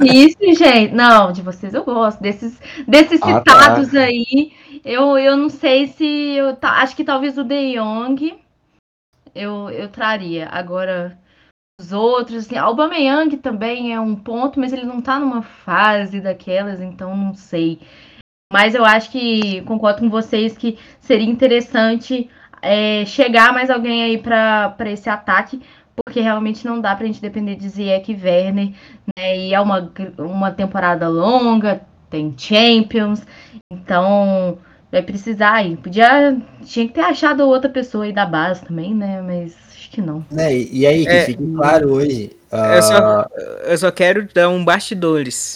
[0.01, 0.93] Isso, gente.
[0.93, 2.21] Não, de vocês eu gosto.
[2.21, 3.53] Desses, desses ah, tá.
[3.53, 3.99] citados tá.
[3.99, 4.53] aí,
[4.85, 6.05] eu, eu não sei se.
[6.05, 8.39] Eu, tá, acho que talvez o De Jong
[9.35, 10.47] eu, eu traria.
[10.49, 11.19] Agora,
[11.79, 16.79] os outros, assim, Aubameyang também é um ponto, mas ele não tá numa fase daquelas,
[16.81, 17.79] então não sei.
[18.51, 22.29] Mas eu acho que concordo com vocês que seria interessante
[22.61, 25.61] é, chegar mais alguém aí para esse ataque,
[25.95, 28.73] porque realmente não dá pra gente depender de Ziyech e Werner,
[29.17, 29.37] né?
[29.37, 33.25] E é uma, uma temporada longa, tem Champions,
[33.71, 34.59] então
[34.91, 35.75] vai precisar aí.
[35.75, 36.37] Podia.
[36.63, 39.21] Tinha que ter achado outra pessoa aí da base também, né?
[39.21, 39.62] Mas
[39.93, 40.25] que não.
[40.35, 42.35] É, e aí, que é, fique claro hoje.
[42.51, 42.55] Uh...
[42.55, 43.29] Eu, só, ah,
[43.65, 45.53] eu só quero dar um bastidores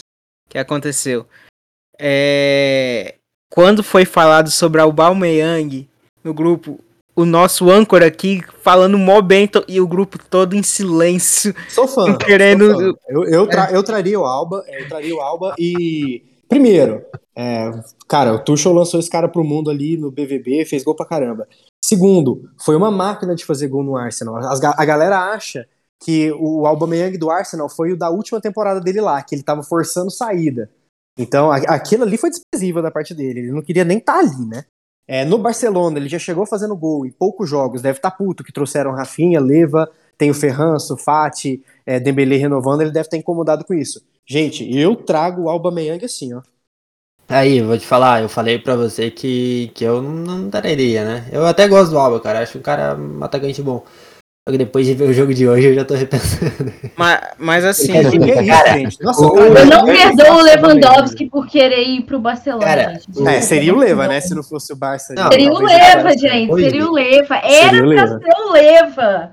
[0.48, 1.26] que aconteceu.
[2.00, 3.16] É,
[3.50, 5.90] quando foi falado sobre o Balmeyang
[6.24, 6.80] no grupo,
[7.16, 11.56] o nosso âncora aqui falando mó bem e o grupo todo em silêncio.
[11.68, 12.16] Sou fã.
[12.20, 12.70] Querendo.
[12.70, 12.94] Sou fã.
[13.10, 16.24] Eu, eu, tra eu traria o Alba, eu traria o Alba e.
[16.48, 17.04] Primeiro,
[17.36, 17.72] é,
[18.08, 21.46] cara, o Tuchel lançou esse cara pro mundo ali no BVB, fez gol pra caramba.
[21.88, 24.36] Segundo, foi uma máquina de fazer gol no Arsenal.
[24.36, 25.66] As, a galera acha
[26.04, 29.64] que o Aubameyang do Arsenal foi o da última temporada dele lá, que ele tava
[29.64, 30.70] forçando saída.
[31.18, 33.40] Então, aquilo ali foi desprezível da parte dele.
[33.40, 34.66] Ele não queria nem estar tá ali, né?
[35.08, 38.44] É, no Barcelona, ele já chegou fazendo gol em poucos jogos, deve estar tá puto
[38.44, 43.64] que trouxeram Rafinha, Leva, tem o Ferran, Sufati, é, renovando, ele deve estar tá incomodado
[43.64, 44.06] com isso.
[44.26, 46.42] Gente, eu trago o Alba Meyang assim, ó.
[47.30, 51.26] Aí, vou te falar, eu falei pra você que, que eu não traria, né?
[51.32, 53.84] Eu até gosto do Alba, cara, acho um cara um atacante bom.
[54.48, 56.74] Só que depois de ver o jogo de hoje, eu já tô repensando.
[56.96, 62.04] Mas, mas assim, é isso, cara, Nossa, eu não perdoo o Lewandowski por querer ir
[62.04, 62.66] pro Barcelona.
[62.66, 64.22] Cara, é, seria o Leva, né?
[64.22, 65.14] Se não fosse o Barça.
[65.14, 66.56] Não, seria o Leva, gente.
[66.56, 67.36] Seria o Leva.
[67.44, 69.32] Era seria pra ser o Leva.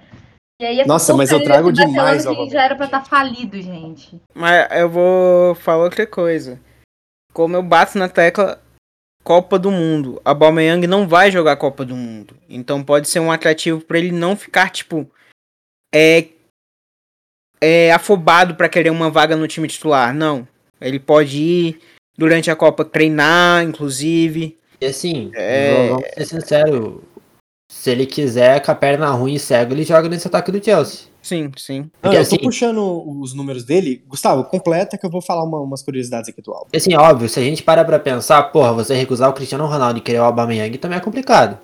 [0.85, 2.27] Nossa, mas eu trago demais.
[2.27, 4.21] Que já era pra estar tá falido, gente.
[4.35, 6.59] Mas eu vou falar outra coisa.
[7.35, 8.63] Como eu bato na tecla,
[9.25, 10.23] Copa do Mundo.
[10.25, 12.37] A Aubameyang não vai jogar Copa do Mundo.
[12.49, 15.11] Então pode ser um atrativo para ele não ficar tipo
[15.93, 16.29] é,
[17.61, 20.15] é afobado para querer uma vaga no time titular.
[20.15, 20.47] Não.
[20.81, 21.81] Ele pode ir
[22.17, 24.57] durante a Copa treinar, inclusive.
[24.81, 25.89] E assim, é...
[25.89, 27.01] vamos ser sinceros,
[27.75, 31.09] se ele quiser, com a perna ruim e cego, ele joga nesse ataque do Chelsea.
[31.21, 31.91] Sim, sim.
[32.01, 34.03] Porque, ah, eu assim, tô puxando os números dele.
[34.07, 36.71] Gustavo, completa que eu vou falar uma, umas curiosidades aqui do álbum.
[36.75, 40.03] Assim, óbvio, se a gente para pra pensar, porra, você recusar o Cristiano Ronaldo e
[40.03, 41.59] querer o Aubameyang também é complicado.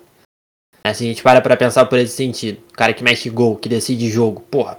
[0.83, 3.55] É, se a gente para pra pensar por esse sentido, o cara que mexe gol,
[3.55, 4.77] que decide jogo, porra,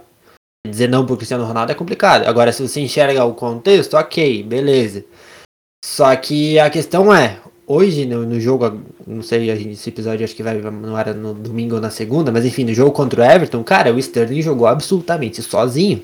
[0.65, 2.25] dizer não pro Cristiano Ronaldo é complicado.
[2.27, 5.03] Agora, se você enxerga o contexto, ok, beleza.
[5.83, 7.39] Só que a questão é,
[7.73, 11.75] hoje no, no jogo, não sei, esse episódio acho que vai não era no domingo
[11.75, 15.41] ou na segunda, mas enfim, no jogo contra o Everton, cara, o Sterling jogou absolutamente
[15.41, 16.03] sozinho.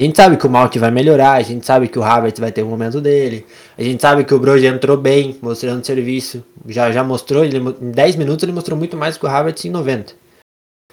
[0.00, 2.50] A gente sabe que o Malt vai melhorar, a gente sabe que o Havertz vai
[2.50, 3.46] ter o um momento dele,
[3.78, 7.90] a gente sabe que o Broja entrou bem, mostrando serviço, já, já mostrou, ele, em
[7.92, 10.14] 10 minutos ele mostrou muito mais que o Havertz em 90.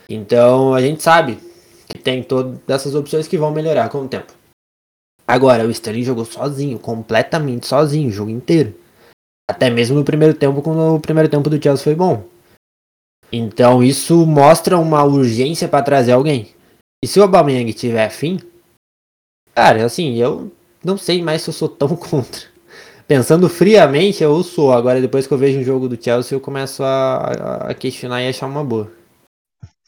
[0.07, 1.39] Então a gente sabe
[1.88, 4.34] que tem todas essas opções que vão melhorar com o tempo.
[5.28, 8.74] Agora, o Sterling jogou sozinho, completamente sozinho, o jogo inteiro.
[9.50, 12.24] Até mesmo no primeiro tempo, quando o primeiro tempo do Chelsea foi bom.
[13.32, 16.54] Então isso mostra uma urgência para trazer alguém.
[17.04, 18.39] E se o Aubameyang tiver fim,
[19.56, 20.52] cara, assim, eu
[20.86, 22.41] não sei mais se eu sou tão contra.
[23.08, 24.72] Pensando friamente, eu sou.
[24.72, 28.28] Agora, depois que eu vejo um jogo do Chelsea, eu começo a, a questionar e
[28.28, 28.91] achar uma boa.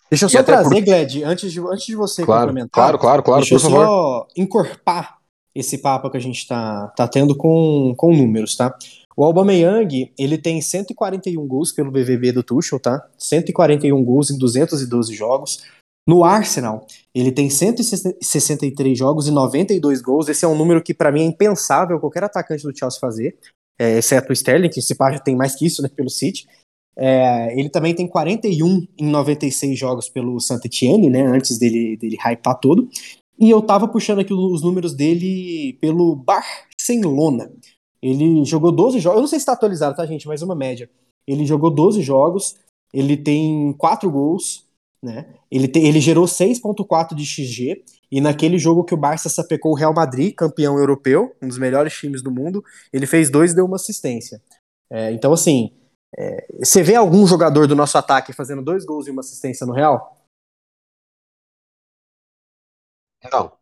[0.09, 0.84] Deixa eu só trazer, por...
[0.84, 2.72] Gled, antes de, antes de você claro, complementar.
[2.72, 3.41] Claro, claro, claro.
[3.41, 5.20] Deixa eu só encorpar
[5.53, 8.76] esse papo que a gente tá, tá tendo com, com números, tá?
[9.22, 13.07] O Aubameyang, ele tem 141 gols pelo BVB do Tuchel, tá?
[13.19, 15.63] 141 gols em 212 jogos.
[16.09, 20.28] No Arsenal, ele tem 163 jogos e 92 gols.
[20.28, 23.38] Esse é um número que para mim é impensável qualquer atacante do Chelsea fazer,
[23.80, 26.47] é, exceto o Sterling, que esse já tem mais que isso, né, pelo City.
[26.97, 32.59] É, ele também tem 41 em 96 jogos pelo Saint-Etienne, né, antes dele, dele hypar
[32.59, 32.89] todo.
[33.39, 37.51] E eu tava puxando aqui os números dele pelo Barcelona.
[38.01, 39.17] Ele jogou 12 jogos.
[39.17, 40.27] Eu não sei se está atualizado, tá, gente?
[40.27, 40.89] Mas uma média.
[41.27, 42.55] Ele jogou 12 jogos.
[42.93, 44.65] Ele tem 4 gols.
[45.03, 45.33] Né?
[45.49, 47.83] Ele, te, ele gerou 6,4 de XG.
[48.11, 51.93] E naquele jogo que o Barça sapecou o Real Madrid, campeão europeu, um dos melhores
[51.93, 54.41] times do mundo, ele fez dois e deu uma assistência.
[54.89, 55.71] É, então, assim,
[56.17, 59.73] é, você vê algum jogador do nosso ataque fazendo dois gols e uma assistência no
[59.73, 60.17] Real?
[63.31, 63.53] Não.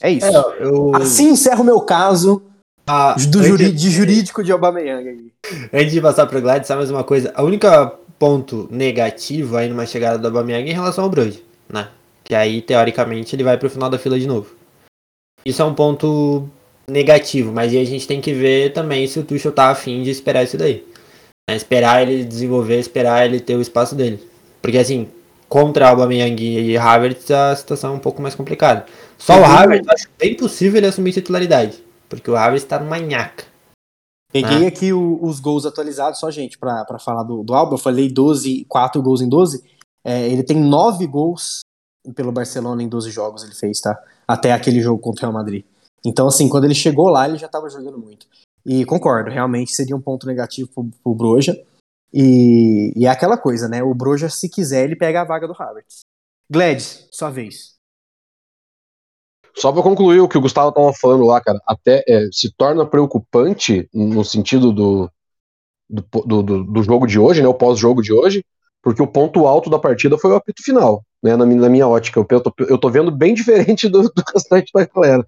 [0.00, 0.26] É isso.
[0.26, 0.94] É, eu...
[0.94, 2.49] Assim encerro o meu caso
[2.92, 5.30] ah, do juri, de jurídico de Aubameyang.
[5.72, 7.32] Antes de passar pro Gladys, só mais uma coisa.
[7.36, 7.86] A única
[8.18, 11.88] ponto negativo aí numa chegada do Aubameyang é em relação ao Brody, né?
[12.24, 14.54] Que aí, teoricamente, ele vai pro final da fila de novo.
[15.44, 16.48] Isso é um ponto
[16.88, 20.10] negativo, mas aí a gente tem que ver também se o Tuchel tá afim de
[20.10, 20.84] esperar isso daí.
[21.48, 21.56] Né?
[21.56, 24.20] Esperar ele desenvolver, esperar ele ter o espaço dele.
[24.60, 25.08] Porque assim,
[25.48, 28.84] contra Aubameyang e Havertz a situação é um pouco mais complicada.
[29.16, 31.88] Só o Havertz, acho bem possível ele assumir titularidade.
[32.10, 33.46] Porque o Havertz tá numa nhaca.
[34.32, 34.68] Peguei ah.
[34.68, 37.74] aqui o, os gols atualizados, só, gente, para falar do, do Alba.
[37.74, 39.64] Eu falei 12, 4 gols em 12.
[40.04, 41.60] É, ele tem 9 gols
[42.14, 43.98] pelo Barcelona em 12 jogos, ele fez, tá?
[44.26, 45.64] Até aquele jogo contra o Real Madrid.
[46.04, 48.26] Então, assim, quando ele chegou lá, ele já tava jogando muito.
[48.64, 51.60] E concordo, realmente seria um ponto negativo pro, pro Broja.
[52.12, 53.82] E, e é aquela coisa, né?
[53.82, 56.00] O Broja, se quiser, ele pega a vaga do Havertz.
[56.50, 57.74] Gladys, sua vez.
[59.56, 62.86] Só para concluir o que o Gustavo estava falando lá, cara, até é, se torna
[62.86, 65.10] preocupante no sentido do,
[65.88, 68.44] do, do, do jogo de hoje, né, o pós-jogo de hoje,
[68.82, 71.88] porque o ponto alto da partida foi o apito final, né, na, minha, na minha
[71.88, 72.20] ótica.
[72.20, 75.26] Eu tô, eu tô vendo bem diferente do, do restante da galera.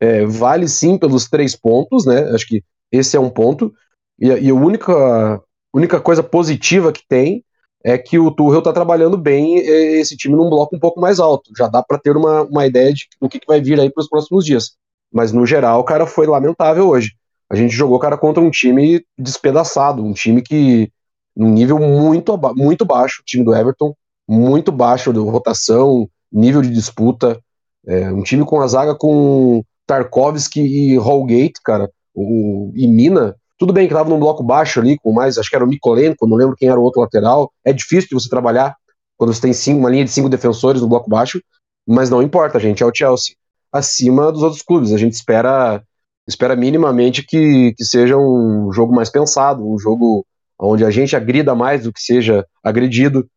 [0.00, 3.72] É, vale sim pelos três pontos, né, acho que esse é um ponto,
[4.18, 5.40] e, e a única,
[5.74, 7.44] única coisa positiva que tem
[7.84, 11.50] é que o Tuchel está trabalhando bem esse time num bloco um pouco mais alto.
[11.56, 14.02] Já dá para ter uma, uma ideia de do que, que vai vir aí para
[14.02, 14.72] os próximos dias.
[15.12, 17.12] Mas no geral, o cara foi lamentável hoje.
[17.50, 20.90] A gente jogou cara contra um time despedaçado, um time que
[21.36, 23.94] num nível muito muito baixo, o time do Everton,
[24.28, 27.38] muito baixo de rotação, nível de disputa,
[27.86, 33.72] é, um time com a zaga com Tarkovsky e Holgate, cara, o, e Mina, tudo
[33.72, 36.36] bem que estava num bloco baixo ali, com mais, acho que era o Mikolenko, não
[36.36, 37.52] lembro quem era o outro lateral.
[37.64, 38.76] É difícil de você trabalhar
[39.16, 41.40] quando você tem cinco, uma linha de cinco defensores no bloco baixo,
[41.86, 43.36] mas não importa, gente, é o Chelsea.
[43.70, 45.82] Acima dos outros clubes, a gente espera
[46.26, 50.24] espera minimamente que, que seja um jogo mais pensado, um jogo
[50.58, 53.28] onde a gente agrida mais do que seja agredido.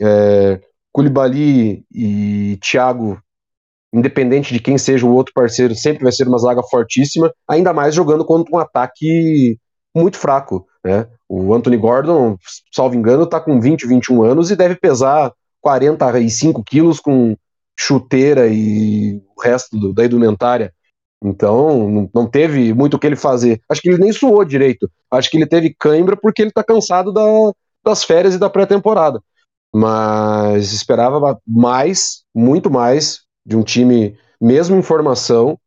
[0.00, 0.60] É,
[0.92, 3.20] Koulibaly e Thiago,
[3.92, 7.94] independente de quem seja o outro parceiro, sempre vai ser uma zaga fortíssima, ainda mais
[7.94, 9.58] jogando contra um ataque
[9.94, 11.06] muito fraco, né?
[11.28, 12.36] O Anthony Gordon,
[12.72, 17.36] salvo engano, tá com 20, 21 anos e deve pesar 45 quilos com
[17.78, 20.72] chuteira e o resto do, da indumentária.
[21.24, 23.60] Então, não teve muito o que ele fazer.
[23.68, 24.90] Acho que ele nem suou direito.
[25.10, 27.22] Acho que ele teve cãibra porque ele tá cansado da,
[27.84, 29.22] das férias e da pré-temporada.
[29.72, 35.58] Mas esperava mais, muito mais, de um time, mesmo em formação,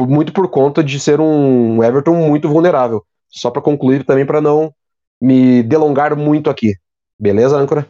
[0.00, 3.04] muito por conta de ser um Everton muito vulnerável.
[3.28, 4.72] Só para concluir também, para não
[5.20, 6.74] me delongar muito aqui.
[7.18, 7.88] Beleza, âncora?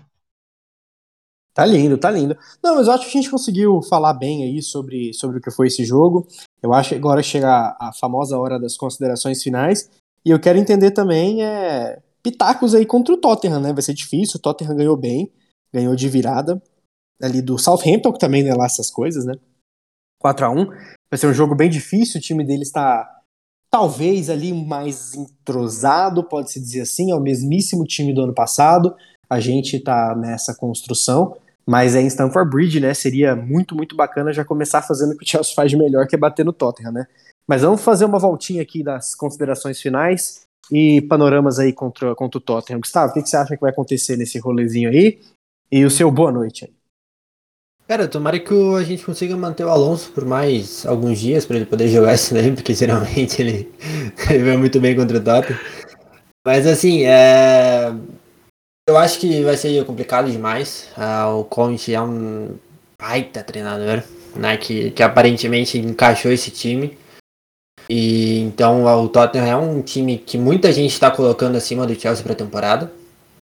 [1.55, 2.36] Tá lindo, tá lindo.
[2.62, 5.51] Não, mas eu acho que a gente conseguiu falar bem aí sobre, sobre o que
[5.51, 6.26] foi esse jogo.
[6.62, 9.91] Eu acho que agora chega a famosa hora das considerações finais.
[10.24, 13.72] E eu quero entender também é, pitacos aí contra o Tottenham, né?
[13.72, 15.32] Vai ser difícil, o Tottenham ganhou bem,
[15.72, 16.62] ganhou de virada.
[17.21, 19.35] Ali do Southampton, que também não é lá essas coisas, né?
[20.21, 20.66] 4 a 1
[21.11, 23.19] Vai ser um jogo bem difícil, o time dele está
[23.71, 28.95] talvez ali mais entrosado, pode-se dizer assim, é o mesmíssimo time do ano passado.
[29.29, 31.37] A gente está nessa construção.
[31.69, 32.95] Mas é em Stamford Bridge, né?
[32.95, 36.14] Seria muito, muito bacana já começar fazendo o que o Chelsea faz de melhor, que
[36.14, 37.07] é bater no Tottenham, né?
[37.47, 42.41] Mas vamos fazer uma voltinha aqui das considerações finais e panoramas aí contra, contra o
[42.41, 42.81] Tottenham.
[42.81, 45.21] Gustavo, o que, que você acha que vai acontecer nesse rolezinho aí?
[45.71, 46.78] E o seu boa noite aí.
[47.89, 51.64] Cara, tomara que a gente consiga manter o Alonso por mais alguns dias para ele
[51.64, 53.72] poder jogar isso daí, porque geralmente ele,
[54.28, 55.59] ele vai muito bem contra o Tottenham.
[56.47, 57.91] Mas assim, é...
[58.86, 60.91] Eu acho que vai ser complicado demais.
[60.99, 62.57] Uh, o Conte é um
[63.01, 64.03] baita treinador,
[64.36, 64.59] né?
[64.59, 66.97] Que, que aparentemente encaixou esse time.
[67.89, 72.22] E então o Tottenham é um time que muita gente está colocando acima do Chelsea
[72.22, 72.93] para temporada.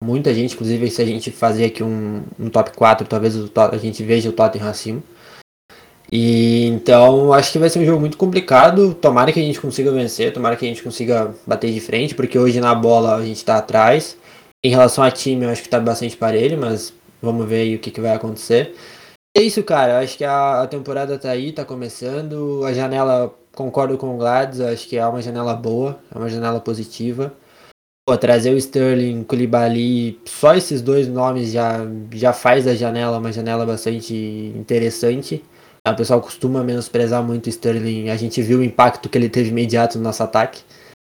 [0.03, 3.77] Muita gente, inclusive, se a gente fazer aqui um, um top 4, talvez o, a
[3.77, 5.03] gente veja o Tottenham acima.
[6.13, 8.95] E então acho que vai ser um jogo muito complicado.
[8.95, 12.39] Tomara que a gente consiga vencer, tomara que a gente consiga bater de frente, porque
[12.39, 14.17] hoje na bola a gente está atrás.
[14.65, 16.93] Em relação a time, eu acho que tá bastante parelho, mas
[17.23, 18.75] vamos ver aí o que, que vai acontecer.
[19.37, 20.01] É isso, cara.
[20.01, 22.65] Acho que a, a, temporada tá aí, tá começando.
[22.65, 26.61] A janela, concordo com o Gladys, acho que é uma janela boa, é uma janela
[26.61, 27.33] positiva.
[28.11, 31.79] Pô, trazer o Sterling, Koulibaly, só esses dois nomes já,
[32.13, 34.13] já faz da janela uma janela bastante
[34.57, 35.45] interessante.
[35.87, 38.09] O pessoal costuma menosprezar muito o Sterling.
[38.09, 40.61] A gente viu o impacto que ele teve imediato no nosso ataque.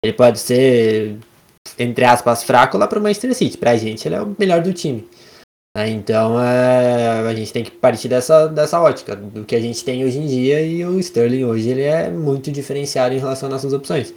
[0.05, 1.17] Ele pode ser
[1.79, 3.57] entre aspas, fraco lá para o Manchester City.
[3.57, 5.09] Para a gente, ele é o melhor do time.
[5.75, 5.89] Né?
[5.89, 10.05] Então, é, a gente tem que partir dessa, dessa ótica, do que a gente tem
[10.05, 10.61] hoje em dia.
[10.61, 14.13] E o Sterling hoje ele é muito diferenciado em relação às nossas opções.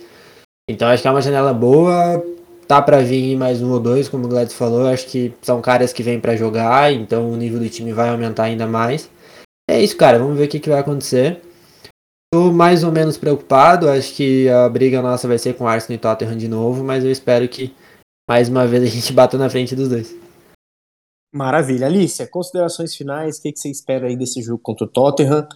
[0.69, 2.35] Então, acho que é uma janela boa.
[2.67, 4.87] Tá para vir mais um ou dois, como o Gladys falou.
[4.87, 8.45] Acho que são caras que vêm para jogar, então o nível do time vai aumentar
[8.45, 9.09] ainda mais.
[9.69, 10.17] É isso, cara.
[10.17, 11.41] Vamos ver o que, que vai acontecer.
[12.33, 16.01] Tô mais ou menos preocupado, acho que a briga nossa vai ser com Arsenal e
[16.01, 17.73] Tottenham de novo, mas eu espero que
[18.27, 20.15] mais uma vez a gente bata na frente dos dois.
[21.33, 21.85] Maravilha.
[21.85, 25.47] Alicia, considerações finais, o que, que você espera aí desse jogo contra o Tottenham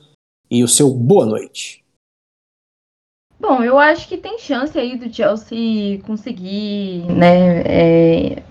[0.50, 1.84] e o seu boa noite?
[3.40, 8.44] Bom, eu acho que tem chance aí do Chelsea conseguir, né, é,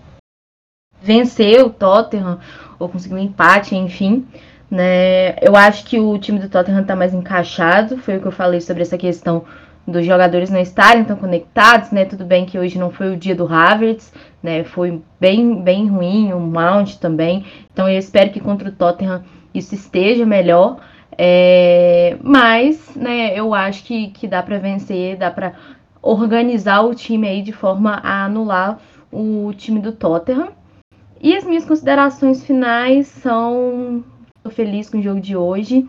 [1.02, 2.40] vencer o Tottenham
[2.78, 4.26] ou conseguir um empate, enfim.
[4.70, 5.36] Né?
[5.40, 8.60] Eu acho que o time do Tottenham está mais encaixado, foi o que eu falei
[8.60, 9.44] sobre essa questão
[9.86, 12.04] dos jogadores não estarem tão conectados, né?
[12.04, 14.12] Tudo bem que hoje não foi o dia do Havertz,
[14.42, 14.62] né?
[14.62, 17.46] Foi bem, bem ruim, o Mount também.
[17.72, 19.24] Então eu espero que contra o Tottenham
[19.54, 20.76] isso esteja melhor.
[21.18, 22.16] É...
[22.22, 25.54] Mas, né, eu acho que, que dá para vencer, dá para
[26.00, 28.78] organizar o time aí de forma a anular
[29.12, 30.52] o time do Tottenham.
[31.20, 34.04] E as minhas considerações finais são
[34.48, 35.86] Tô feliz com o jogo de hoje.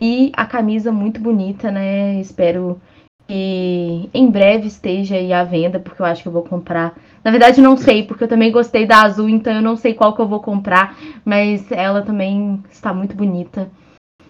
[0.00, 2.20] E a camisa muito bonita, né?
[2.20, 2.80] Espero
[3.26, 6.96] que em breve esteja aí à venda, porque eu acho que eu vou comprar.
[7.24, 10.14] Na verdade, não sei, porque eu também gostei da azul, então eu não sei qual
[10.14, 13.68] que eu vou comprar, mas ela também está muito bonita,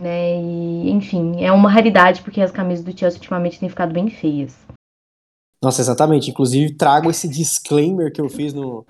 [0.00, 0.40] né?
[0.40, 4.56] E, enfim, é uma raridade, porque as camisas do Chelsea ultimamente têm ficado bem feias.
[5.62, 6.30] Nossa, exatamente.
[6.30, 8.84] Inclusive, trago esse disclaimer que eu fiz no,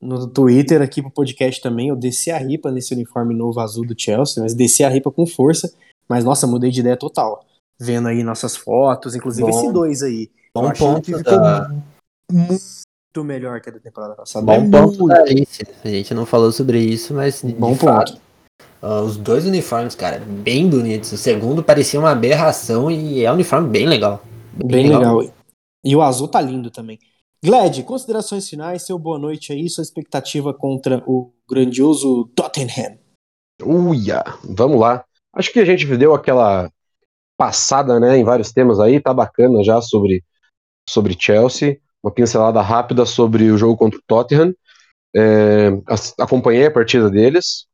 [0.00, 1.88] no Twitter aqui pro podcast também.
[1.88, 5.26] Eu desci a ripa nesse uniforme novo azul do Chelsea, mas desci a ripa com
[5.26, 5.72] força.
[6.08, 7.44] Mas nossa, mudei de ideia total.
[7.78, 9.58] Vendo aí nossas fotos, inclusive Bom.
[9.58, 10.30] esse dois aí.
[10.54, 11.70] Bom ponto da...
[12.32, 14.44] muito melhor que a da temporada passada.
[14.44, 15.08] Bom é ponto muito...
[15.08, 15.62] da Alice.
[15.84, 18.27] A gente não falou sobre isso, mas Bom ponto.
[18.82, 21.12] Uh, os dois uniformes, cara, bem bonitos.
[21.12, 24.22] O segundo parecia uma aberração e é um uniforme bem legal.
[24.52, 25.18] Bem, bem legal.
[25.18, 25.34] legal.
[25.84, 26.98] E o azul tá lindo também.
[27.44, 32.98] Gled, considerações finais, seu boa noite aí, sua expectativa contra o grandioso Tottenham.
[33.62, 35.04] Uia, vamos lá.
[35.32, 36.70] Acho que a gente deu aquela
[37.36, 40.24] passada, né, em vários temas aí, tá bacana já sobre,
[40.88, 44.52] sobre Chelsea, uma pincelada rápida sobre o jogo contra o Tottenham.
[45.14, 45.68] É,
[46.18, 47.67] acompanhei a partida deles.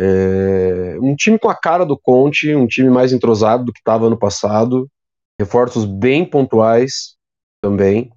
[0.00, 4.06] É, um time com a cara do Conte, um time mais entrosado do que estava
[4.06, 4.88] ano passado,
[5.40, 7.16] reforços bem pontuais
[7.60, 8.10] também.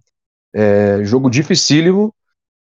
[0.54, 2.14] É, jogo dificílimo,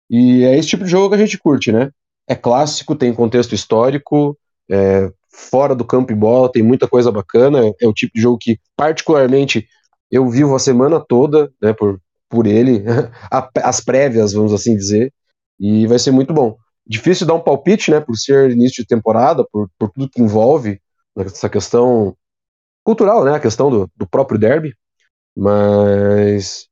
[0.09, 1.91] e é esse tipo de jogo que a gente curte, né?
[2.27, 4.37] É clássico, tem contexto histórico,
[4.71, 7.59] é, fora do campo e bola, tem muita coisa bacana.
[7.81, 9.67] É o tipo de jogo que, particularmente,
[10.09, 11.99] eu vivo a semana toda, né, por,
[12.29, 12.83] por ele,
[13.63, 15.13] as prévias, vamos assim dizer,
[15.59, 16.57] e vai ser muito bom.
[16.89, 20.81] Difícil dar um palpite, né, por ser início de temporada, por, por tudo que envolve
[21.17, 22.15] essa questão
[22.83, 24.73] cultural, né, a questão do, do próprio derby,
[25.37, 26.67] mas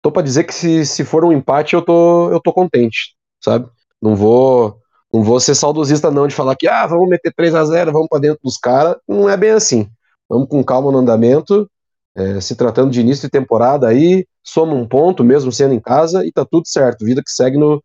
[0.00, 3.68] tô para dizer que se, se for um empate eu tô, eu tô contente, sabe?
[4.00, 4.80] Não vou
[5.12, 8.08] não vou ser saudosista não de falar que ah, vamos meter 3 a 0 vamos
[8.08, 9.88] para dentro dos caras, não é bem assim.
[10.28, 11.68] Vamos com calma no andamento,
[12.14, 16.26] é, se tratando de início de temporada aí, soma um ponto mesmo sendo em casa
[16.26, 17.82] e tá tudo certo, vida que segue no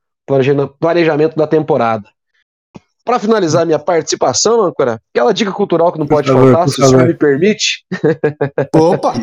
[0.80, 2.08] planejamento da temporada.
[3.06, 6.88] Para finalizar minha participação, âncora, aquela dica cultural que não pode favor, faltar, se o
[6.88, 7.86] senhor me permite.
[8.74, 9.14] Opa!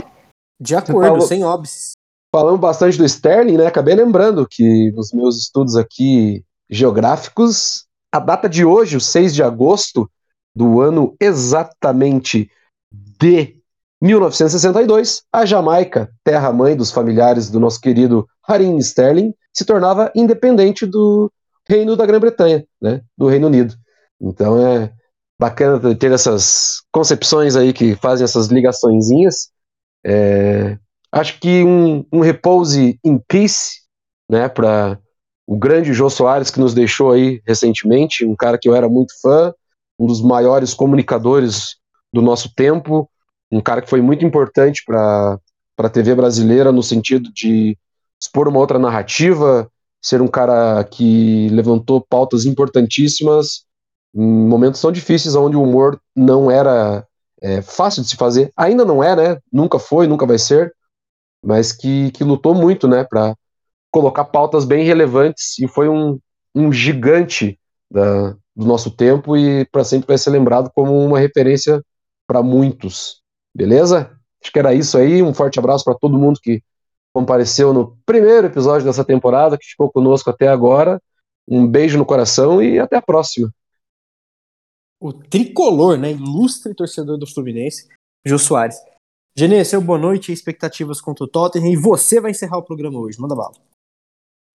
[0.61, 1.93] De acordo, falou, sem óbices.
[2.35, 3.67] Falamos bastante do Sterling, né?
[3.67, 9.43] Acabei lembrando que nos meus estudos aqui geográficos, a data de hoje, o 6 de
[9.43, 10.11] agosto
[10.55, 12.51] do ano exatamente
[12.93, 13.57] de
[14.03, 21.31] 1962, a Jamaica, terra-mãe dos familiares do nosso querido Harim Sterling, se tornava independente do
[21.69, 23.75] Reino da Grã-Bretanha, né, do Reino Unido.
[24.21, 24.93] Então é
[25.39, 29.51] bacana ter essas concepções aí que fazem essas ligaçõezinhas.
[30.05, 30.79] É,
[31.13, 33.81] acho que um, um repose in peace,
[34.29, 34.99] né, para
[35.47, 39.13] o grande Jô Soares que nos deixou aí recentemente, um cara que eu era muito
[39.21, 39.53] fã,
[39.99, 41.77] um dos maiores comunicadores
[42.13, 43.09] do nosso tempo,
[43.51, 45.39] um cara que foi muito importante para
[45.79, 47.77] a TV brasileira no sentido de
[48.21, 49.71] expor uma outra narrativa,
[50.03, 53.65] ser um cara que levantou pautas importantíssimas
[54.15, 57.07] em momentos tão difíceis onde o humor não era
[57.41, 58.53] é, fácil de se fazer.
[58.57, 59.39] Ainda não é, né?
[59.53, 60.75] Nunca foi, nunca vai ser,
[61.45, 63.35] mas que, que lutou muito, né, para
[63.91, 66.19] colocar pautas bem relevantes e foi um,
[66.55, 67.59] um gigante
[67.91, 71.83] da, do nosso tempo e para sempre vai ser lembrado como uma referência
[72.27, 73.21] para muitos.
[73.55, 74.11] Beleza?
[74.43, 75.23] Acho que era isso aí.
[75.23, 76.63] Um forte abraço para todo mundo que
[77.13, 81.01] compareceu no primeiro episódio dessa temporada, que ficou conosco até agora.
[81.49, 83.53] Um beijo no coração e até a próxima.
[85.01, 86.13] O tricolor, né?
[86.13, 87.89] Ilustre torcedor do Fluminense,
[88.25, 88.77] Jô Soares.
[89.37, 91.73] Genê, seu boa noite e expectativas contra o Tottenham.
[91.73, 93.19] E você vai encerrar o programa hoje.
[93.19, 93.55] Manda bala.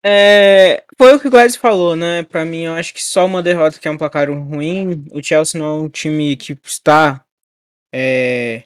[0.07, 2.23] É, foi o que o Gladys falou, né?
[2.25, 5.07] Para mim, eu acho que só uma derrota que é um placar ruim.
[5.13, 7.25] O Chelsea não é um time que está
[7.93, 8.65] é,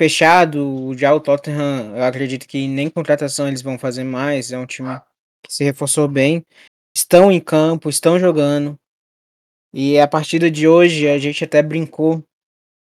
[0.00, 0.94] fechado.
[0.96, 4.50] Já o Tottenham, eu acredito que nem contratação eles vão fazer mais.
[4.50, 4.98] É um time
[5.46, 6.42] que se reforçou bem.
[6.96, 8.78] Estão em campo, estão jogando.
[9.74, 12.24] E a partida de hoje a gente até brincou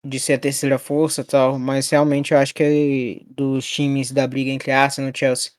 [0.05, 4.27] de ser a terceira força tal, mas realmente eu acho que é dos times da
[4.27, 5.53] briga entre Arsenal Chelsea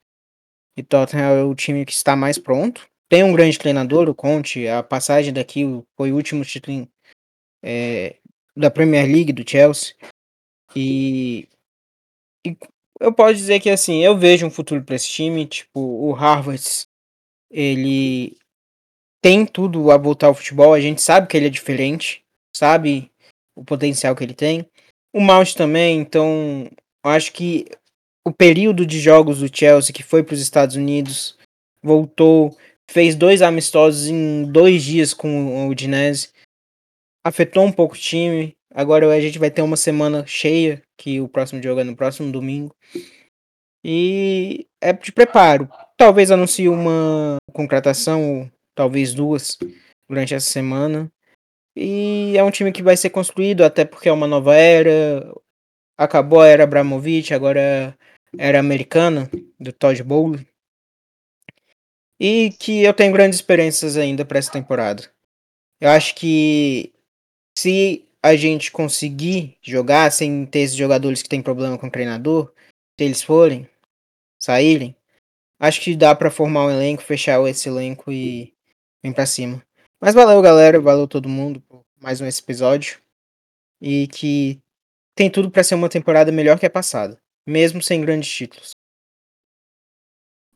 [0.77, 2.87] e Tottenham é o time que está mais pronto.
[3.09, 4.67] Tem um grande treinador, o Conte.
[4.67, 5.65] A passagem daqui
[5.97, 6.87] foi o último título
[7.63, 8.17] é,
[8.55, 9.95] da Premier League do Chelsea.
[10.75, 11.47] E,
[12.45, 12.55] e,
[12.99, 15.45] eu posso dizer que assim, eu vejo um futuro para esse time.
[15.45, 16.63] Tipo, o Harvard,
[17.51, 18.37] ele
[19.21, 20.73] tem tudo a voltar ao futebol.
[20.73, 22.23] A gente sabe que ele é diferente,
[22.55, 23.11] sabe
[23.55, 24.67] o potencial que ele tem.
[25.13, 26.69] O Mount também, então
[27.03, 27.65] acho que
[28.25, 31.37] o período de jogos do Chelsea que foi para os Estados Unidos,
[31.81, 32.55] voltou,
[32.89, 36.29] fez dois amistosos em dois dias com o Udinese,
[37.25, 38.56] afetou um pouco o time.
[38.73, 42.31] Agora a gente vai ter uma semana cheia, que o próximo jogo é no próximo
[42.31, 42.75] domingo.
[43.83, 45.69] E é de preparo.
[45.95, 49.57] Talvez anuncie uma contratação, talvez duas,
[50.09, 51.11] durante essa semana.
[51.75, 55.33] E é um time que vai ser construído, até porque é uma nova era.
[55.97, 57.97] Acabou a era Abramovich, agora
[58.37, 60.45] era americana, do Todd Bowles.
[62.19, 65.03] E que eu tenho grandes esperanças ainda para essa temporada.
[65.79, 66.91] Eu acho que
[67.57, 72.51] se a gente conseguir jogar sem ter esses jogadores que têm problema com o treinador,
[72.99, 73.69] se eles forem,
[74.39, 74.95] saírem,
[75.59, 78.53] acho que dá para formar um elenco, fechar esse elenco e
[79.03, 79.63] vir para cima.
[79.99, 82.99] Mas valeu, galera, valeu todo mundo por mais um episódio
[83.81, 84.59] e que
[85.15, 88.71] tem tudo para ser uma temporada melhor que a passada mesmo sem grandes títulos.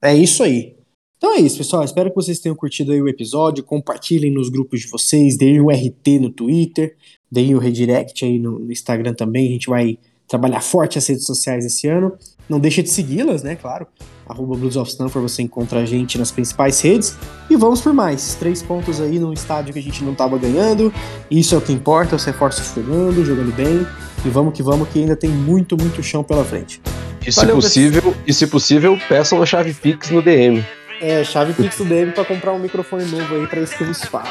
[0.01, 0.77] É isso aí.
[1.21, 1.83] Então é isso, pessoal.
[1.83, 3.63] Espero que vocês tenham curtido aí o episódio.
[3.63, 6.95] Compartilhem nos grupos de vocês, deem o RT no Twitter,
[7.31, 9.47] deem o redirect aí no, Instagram também.
[9.47, 12.13] A gente vai trabalhar forte as redes sociais esse ano.
[12.49, 13.55] Não deixa de segui-las, né?
[13.55, 13.85] Claro.
[14.27, 17.15] Arroba Blues of Stanford, você encontra a gente nas principais redes.
[17.51, 18.33] E vamos por mais.
[18.33, 20.91] Três pontos aí num estádio que a gente não estava ganhando.
[21.29, 23.85] Isso é o que importa, os reforços chegando, jogando bem.
[24.25, 26.81] E vamos que vamos, que ainda tem muito, muito chão pela frente.
[27.23, 30.65] E se, possível, e se possível, peçam a chave Pix no DM.
[31.01, 33.93] É, chave Pix no DM para comprar um microfone novo aí para isso que eu
[33.93, 34.29] falo.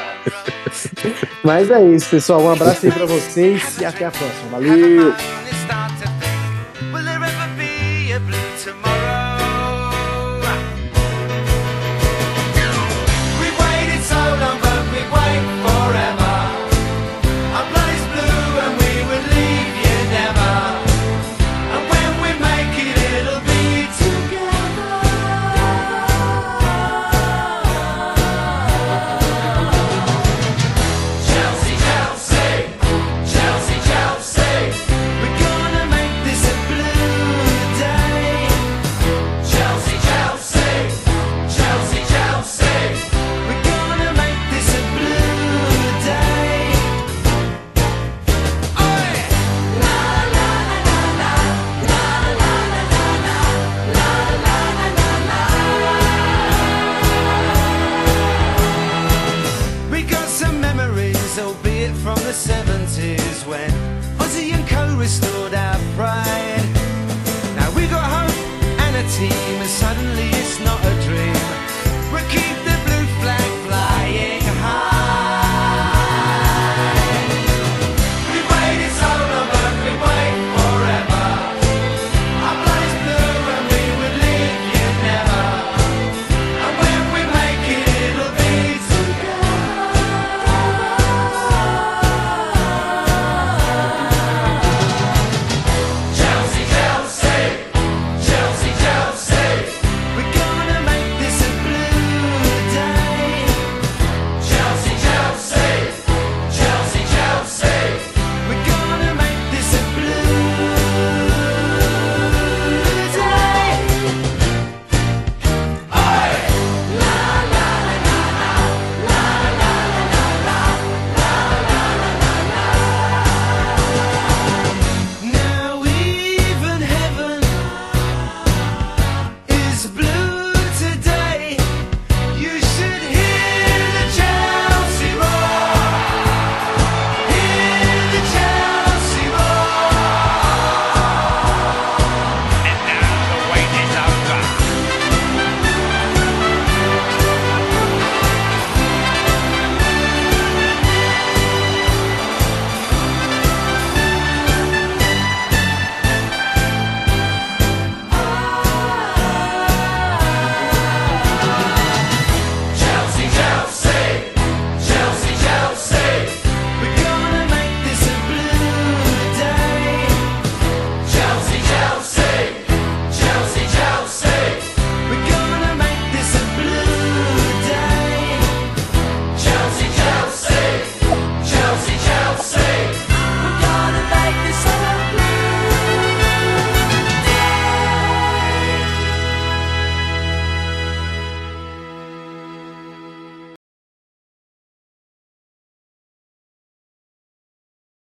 [1.42, 2.40] Mas é isso, pessoal.
[2.42, 4.50] Um abraço aí para vocês e até a próxima.
[4.52, 5.49] Valeu!